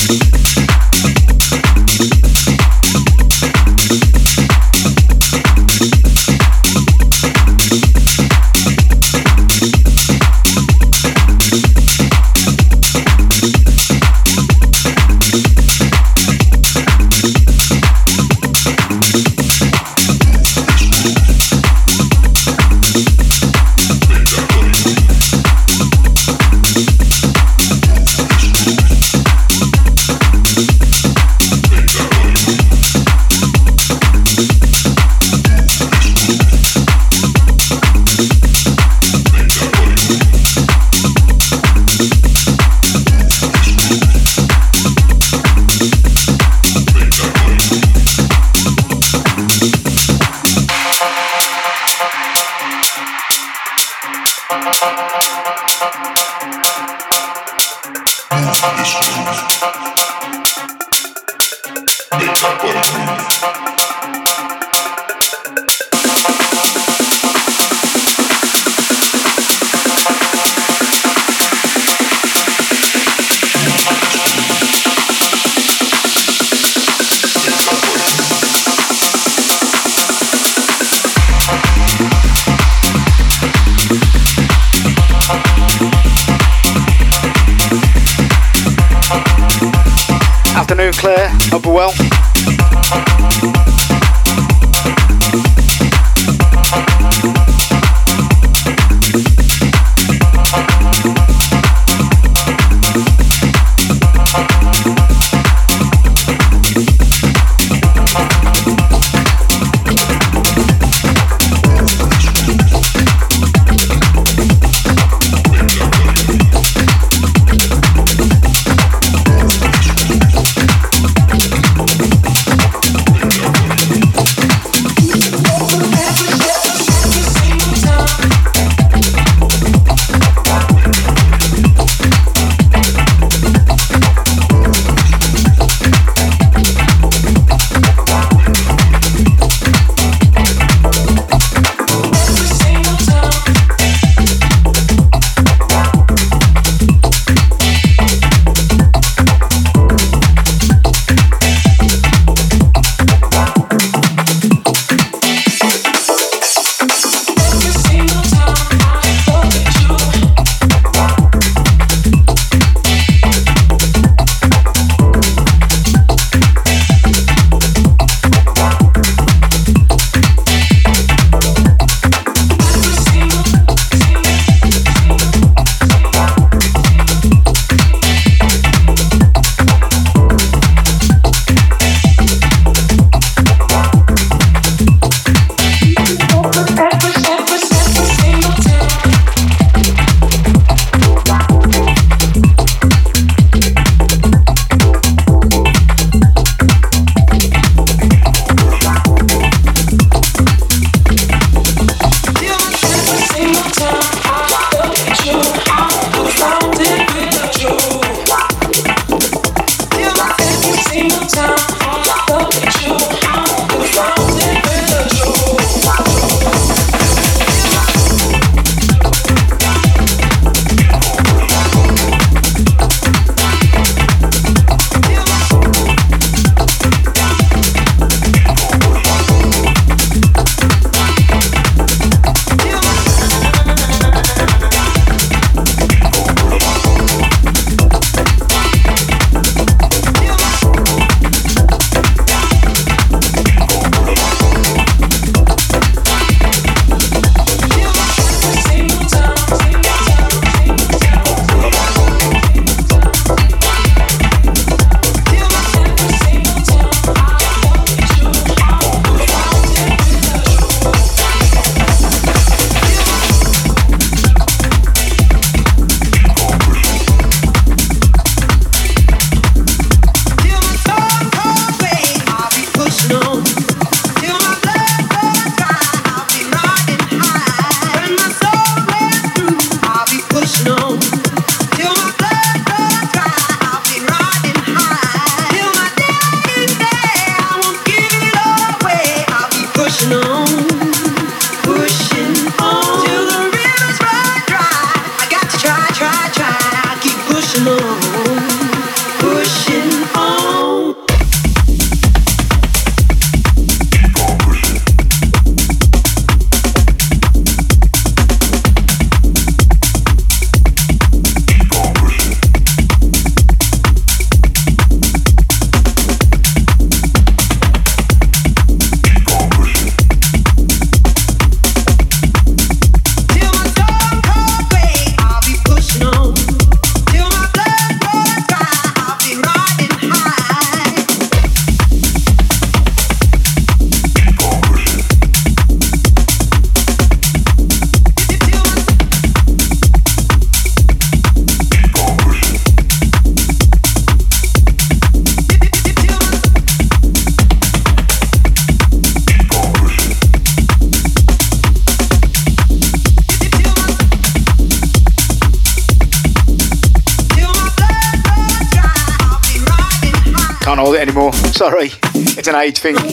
Thing. 362.77 363.12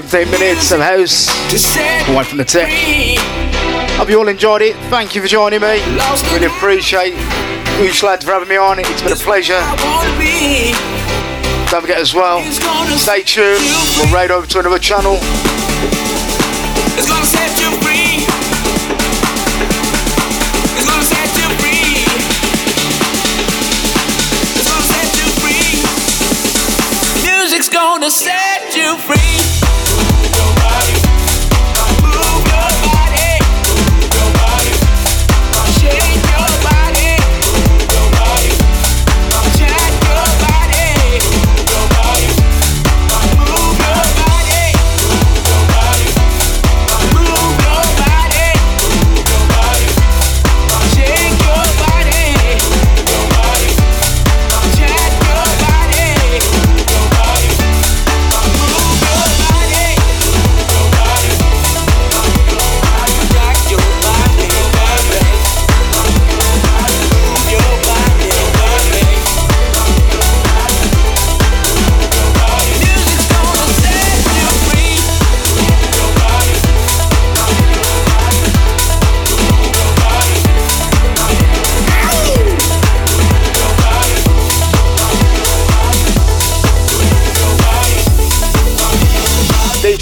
15 0.00 0.30
minutes 0.30 0.72
of 0.72 0.80
house 0.80 1.28
away 2.08 2.24
from 2.24 2.38
the 2.38 2.44
tech. 2.46 2.70
Hope 3.98 4.08
you 4.08 4.18
all 4.18 4.28
enjoyed 4.28 4.62
it. 4.62 4.74
Thank 4.88 5.14
you 5.14 5.20
for 5.20 5.28
joining 5.28 5.60
me. 5.60 5.82
Really 6.32 6.46
appreciate 6.46 7.12
Oosh 7.76 8.02
lad 8.02 8.24
for 8.24 8.32
having 8.32 8.48
me 8.48 8.56
on. 8.56 8.78
It's 8.78 9.02
been 9.02 9.12
a 9.12 9.16
pleasure. 9.16 9.60
Don't 11.70 11.82
forget 11.82 11.98
as 11.98 12.14
well, 12.14 12.40
stay 12.96 13.22
tuned. 13.22 13.60
We'll 13.98 14.14
raid 14.14 14.30
over 14.30 14.46
to 14.46 14.60
another 14.60 14.78
channel. 14.78 15.18
You 27.22 27.42
you 27.44 27.68
gonna 27.68 28.10
set 28.10 28.74
you 28.74 28.96
free. 28.96 29.21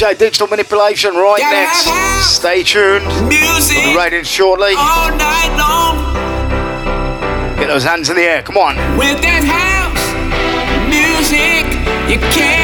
DJ 0.01 0.17
Digital 0.17 0.47
Manipulation 0.47 1.13
right 1.15 1.43
next. 1.43 1.85
Stay 2.35 2.63
tuned. 2.63 3.05
Music. 3.29 3.77
We'll 3.77 3.93
be 3.93 3.97
writing 3.97 4.25
shortly. 4.25 4.73
All 4.75 5.11
night 5.11 5.55
long. 5.59 6.15
Get 7.59 7.67
those 7.67 7.85
hands 7.85 8.09
in 8.09 8.17
the 8.17 8.23
air. 8.23 8.43
Come 8.43 8.57
on. 8.57 8.77
With 8.97 9.21
that 9.21 9.45
house 9.45 10.01
music, 10.89 11.67
you 12.09 12.19
can't 12.33 12.60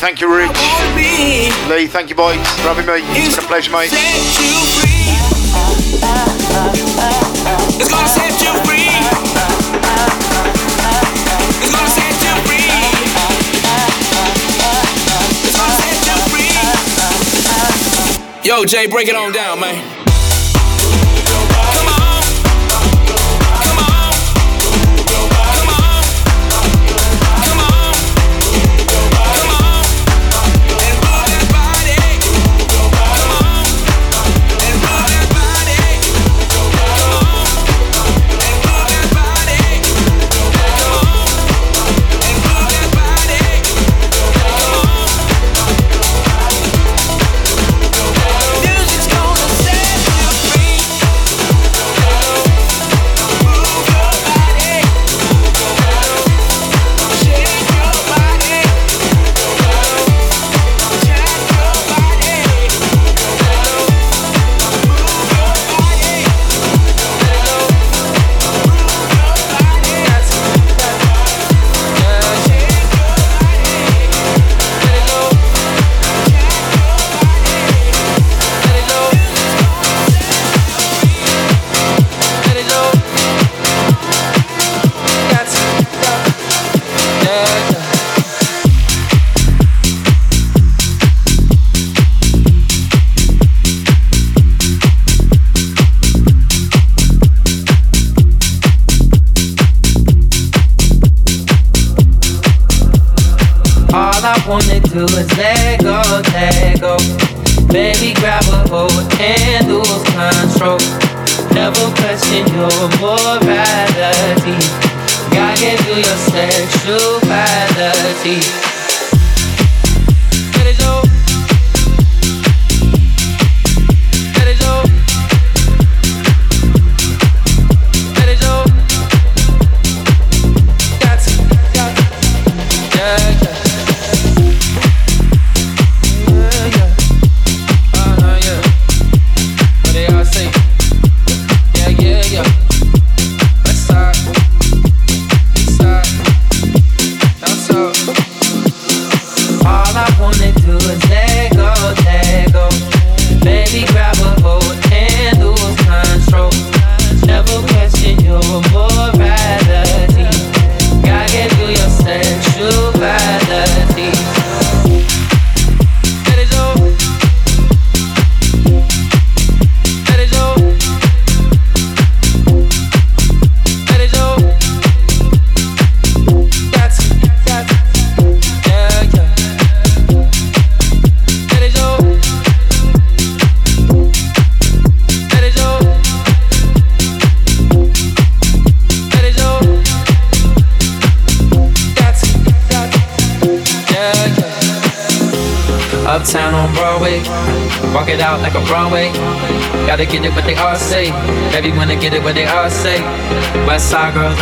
thank 0.00 0.20
you, 0.22 0.34
Rich. 0.34 0.48
Lee, 1.68 1.86
thank 1.86 2.08
you, 2.08 2.16
boys, 2.16 2.38
for 2.62 2.72
having 2.72 2.86
me. 2.86 3.02
It's 3.20 3.36
been 3.36 3.44
a 3.44 3.48
pleasure, 3.48 3.70
mate. 3.70 3.90
It's 7.78 7.88
gonna 7.88 8.08
set 8.08 8.42
you 8.42 8.52
free. 8.64 8.88
Yo, 18.42 18.64
Jay, 18.64 18.86
break 18.86 19.06
it 19.06 19.14
on 19.14 19.32
down, 19.32 19.60
man. 19.60 19.99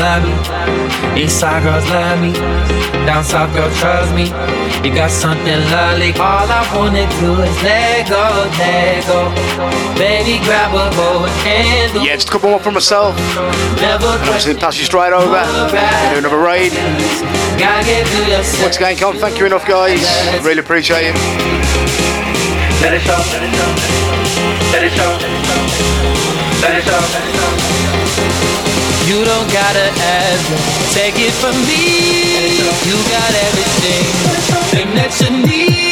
Love 0.09 0.25
me. 0.25 1.23
East 1.23 1.41
side 1.41 1.63
girls 1.63 1.85
love 1.91 2.21
me. 2.21 2.33
Down 3.07 3.25
south 3.25 3.53
girls 3.55 3.77
trust 3.79 4.15
me. 4.15 4.27
You 4.85 4.95
got 4.95 5.11
something 5.11 5.61
lovely. 5.75 6.13
All 6.15 6.49
I 6.49 6.63
wanna 6.75 7.07
do 7.21 7.31
is 7.43 7.57
let 7.63 8.09
go, 8.09 8.25
let 8.59 9.07
go. 9.07 9.21
Baby, 9.99 10.35
grab 10.45 10.73
a 10.75 10.85
hold 10.97 11.29
and. 11.45 12.05
Yeah, 12.05 12.15
just 12.17 12.29
a 12.29 12.33
couple 12.33 12.51
more 12.51 12.61
for 12.61 12.73
myself. 12.73 13.17
Never 13.81 14.07
and 14.07 14.31
I'm 14.31 14.41
just 14.41 14.59
pass 14.59 14.79
you 14.79 14.85
straight 14.85 15.13
over. 15.13 15.43
Do 16.13 16.19
another 16.19 16.39
raid. 16.39 16.73
Once 18.63 18.77
again, 18.77 18.97
can't 18.97 19.19
thank 19.19 19.39
you 19.39 19.47
enough, 19.47 19.67
guys. 19.67 20.01
Really 20.45 20.61
appreciate 20.61 21.11
it. 21.11 21.17
Let 22.83 22.95
it 22.95 23.03
show. 23.03 23.19
Let 24.73 24.83
it 24.85 24.93
show. 24.97 25.13
Let 26.63 26.75
it 26.79 26.85
show. 26.85 27.38
You 29.09 29.25
don't 29.25 29.51
gotta 29.51 29.89
ask, 30.05 30.93
take 30.93 31.15
it 31.17 31.33
from 31.41 31.57
me. 31.65 32.59
You 32.85 32.97
got 33.09 33.33
everything, 33.49 34.05
that 34.97 35.17
you 35.23 35.47
need. 35.47 35.88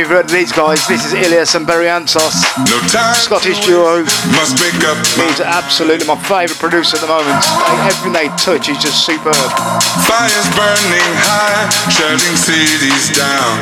You've 0.00 0.08
heard 0.08 0.24
of 0.24 0.32
these 0.32 0.50
guys, 0.50 0.88
this 0.88 1.04
is 1.04 1.12
Illyus 1.12 1.54
and 1.54 1.68
Barrientos. 1.68 2.40
No 2.56 2.80
time 2.88 3.12
Scottish 3.20 3.60
duo. 3.66 4.00
Must 4.32 4.56
make 4.56 4.80
up 4.88 4.96
He's 5.28 5.44
absolutely 5.44 6.08
my 6.08 6.16
favourite 6.24 6.56
producer 6.56 6.96
at 6.96 7.04
the 7.04 7.06
moment. 7.06 7.44
Everything 7.84 8.16
they 8.16 8.32
touch 8.40 8.72
is 8.72 8.80
just 8.80 9.04
superb. 9.04 9.36
Fires 10.08 10.48
burning 10.56 11.12
high, 11.20 11.68
shutting 11.92 12.32
cities 12.32 13.12
down. 13.12 13.60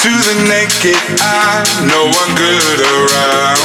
To 0.00 0.08
the 0.08 0.36
naked 0.48 0.96
eye, 1.20 1.68
no 1.84 2.08
one 2.08 2.32
good 2.32 2.80
around. 2.80 3.60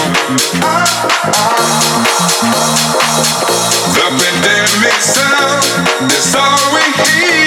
The 3.96 4.08
pandemic 4.12 5.00
sound 5.00 6.12
is 6.12 6.36
all 6.36 6.60
we 6.76 6.84
hear. 7.08 7.47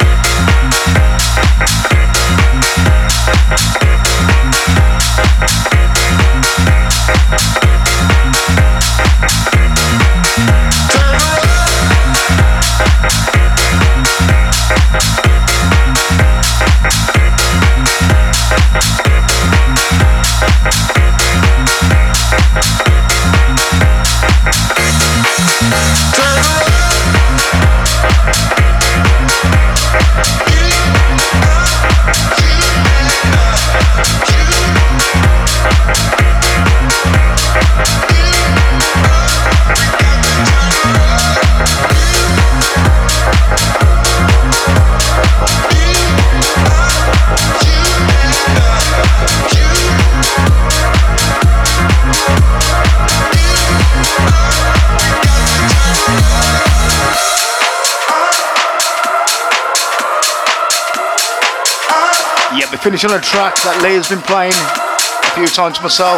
Finishing 62.81 63.11
on 63.11 63.17
a 63.17 63.21
track 63.21 63.53
that 63.61 63.77
Leah's 63.85 64.09
been 64.09 64.21
playing 64.25 64.57
a 64.57 65.31
few 65.37 65.45
times 65.45 65.77
myself. 65.81 66.17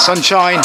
Sunshine. 0.00 0.56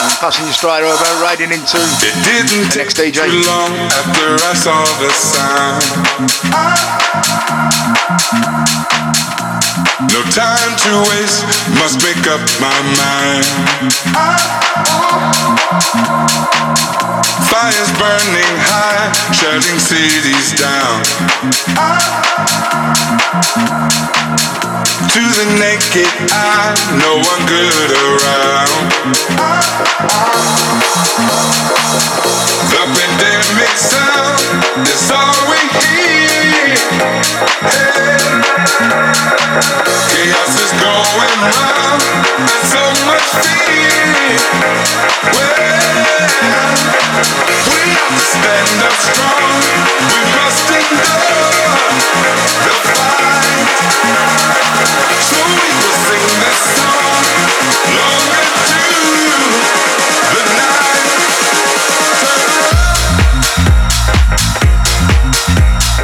And 0.00 0.12
passing 0.20 0.44
you 0.44 0.52
straight 0.52 0.84
over, 0.84 1.08
riding 1.24 1.48
into 1.52 1.80
It 1.80 2.12
didn't 2.24 2.68
the 2.68 2.76
take 2.76 2.92
next 2.92 3.00
DJ. 3.00 3.24
too 3.24 3.40
long 3.48 3.72
after 3.72 4.36
I 4.44 4.52
saw 4.52 4.84
the 5.00 5.08
sign. 5.16 5.80
No 10.08 10.22
time 10.32 10.72
to 10.80 10.92
waste, 11.10 11.44
must 11.76 12.00
make 12.02 12.24
up 12.26 12.40
my 12.58 12.72
mind. 12.96 13.44
Fires 17.52 17.92
burning 18.00 18.56
high, 18.64 19.12
shutting 19.36 19.76
cities 19.78 20.56
down. 20.56 21.04
To 25.12 25.20
the 25.20 25.46
naked 25.60 26.08
eye, 26.32 26.72
no 26.96 27.20
one 27.20 27.44
good 27.44 27.92
around. 27.92 28.88
The 32.72 32.84
pandemic 32.96 33.76
sound 33.76 34.64
is 34.88 35.10
all 35.12 35.36
we 35.50 35.60
hear. 35.76 36.72
Hey. 37.68 38.00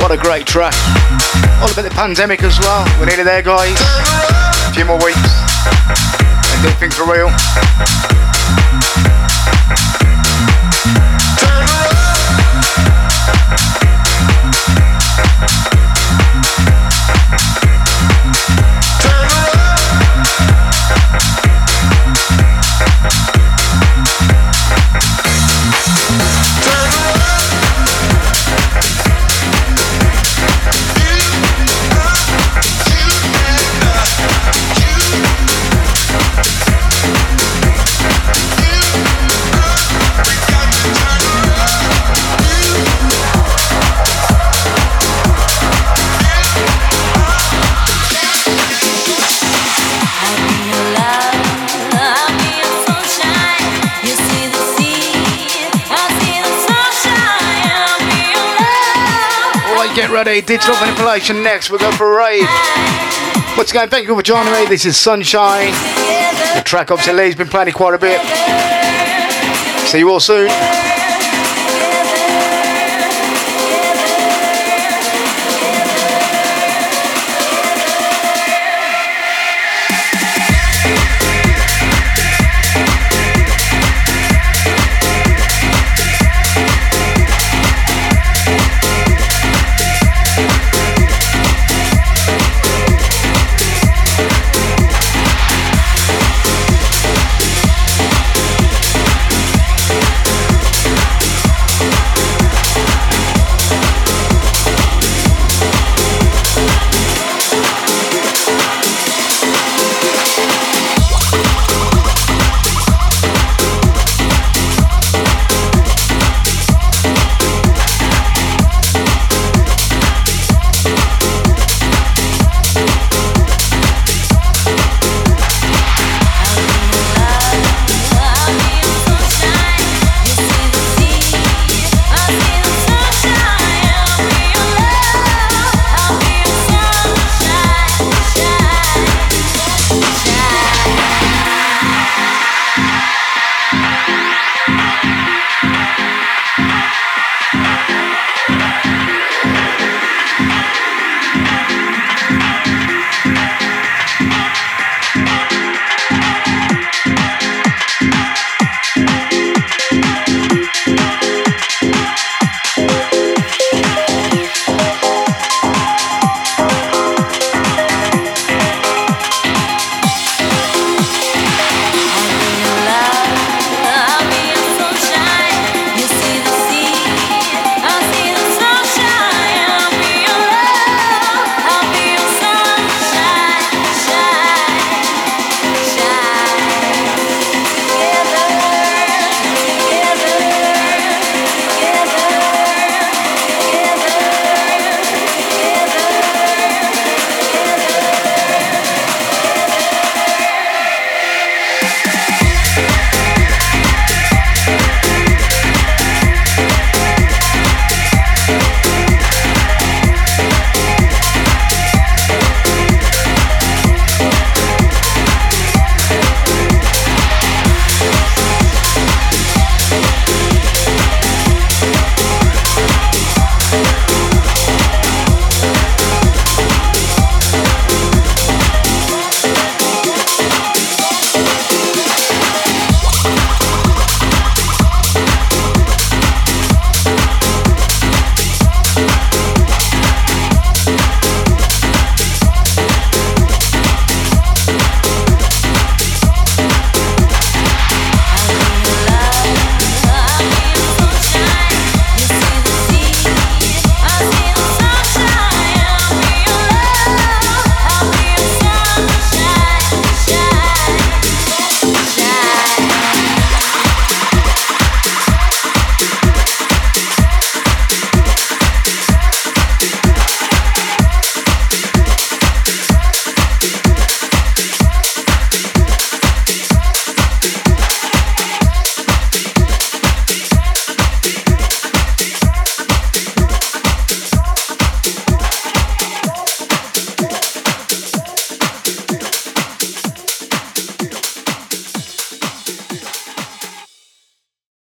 What 0.07 0.13
a 0.13 0.23
great 0.23 0.47
track. 0.47 1.06
All 1.61 1.71
about 1.73 1.83
the 1.83 1.91
pandemic 1.91 2.43
as 2.43 2.59
well. 2.61 2.85
We're 2.99 3.07
nearly 3.07 3.25
there, 3.25 3.43
guys. 3.43 3.77
A 4.69 4.73
few 4.75 4.85
more 4.85 4.99
weeks. 5.03 5.33
And 6.53 6.63
do 6.63 6.69
things 6.79 6.95
for 6.95 7.11
real. 7.11 8.26
Get 59.97 60.11
ready. 60.11 60.43
Digital 60.43 60.75
manipulation 60.79 61.43
next. 61.43 61.71
We'll 61.71 61.81
go 61.81 61.91
for 61.93 62.13
a 62.13 62.19
rave. 62.19 62.47
Once 63.57 63.71
again, 63.71 63.89
thank 63.89 64.07
you 64.07 64.15
for 64.15 64.23
joining 64.23 64.53
me. 64.53 64.67
This 64.67 64.85
is 64.85 64.99
Sunshine. 64.99 65.73
The 66.55 66.63
track 66.63 66.91
obviously 66.91 67.15
Lee's 67.15 67.35
been 67.35 67.49
playing 67.49 67.73
quite 67.73 67.95
a 67.95 67.99
bit. 67.99 68.21
See 69.89 70.01
you 70.01 70.11
all 70.11 70.21
soon. 70.21 70.51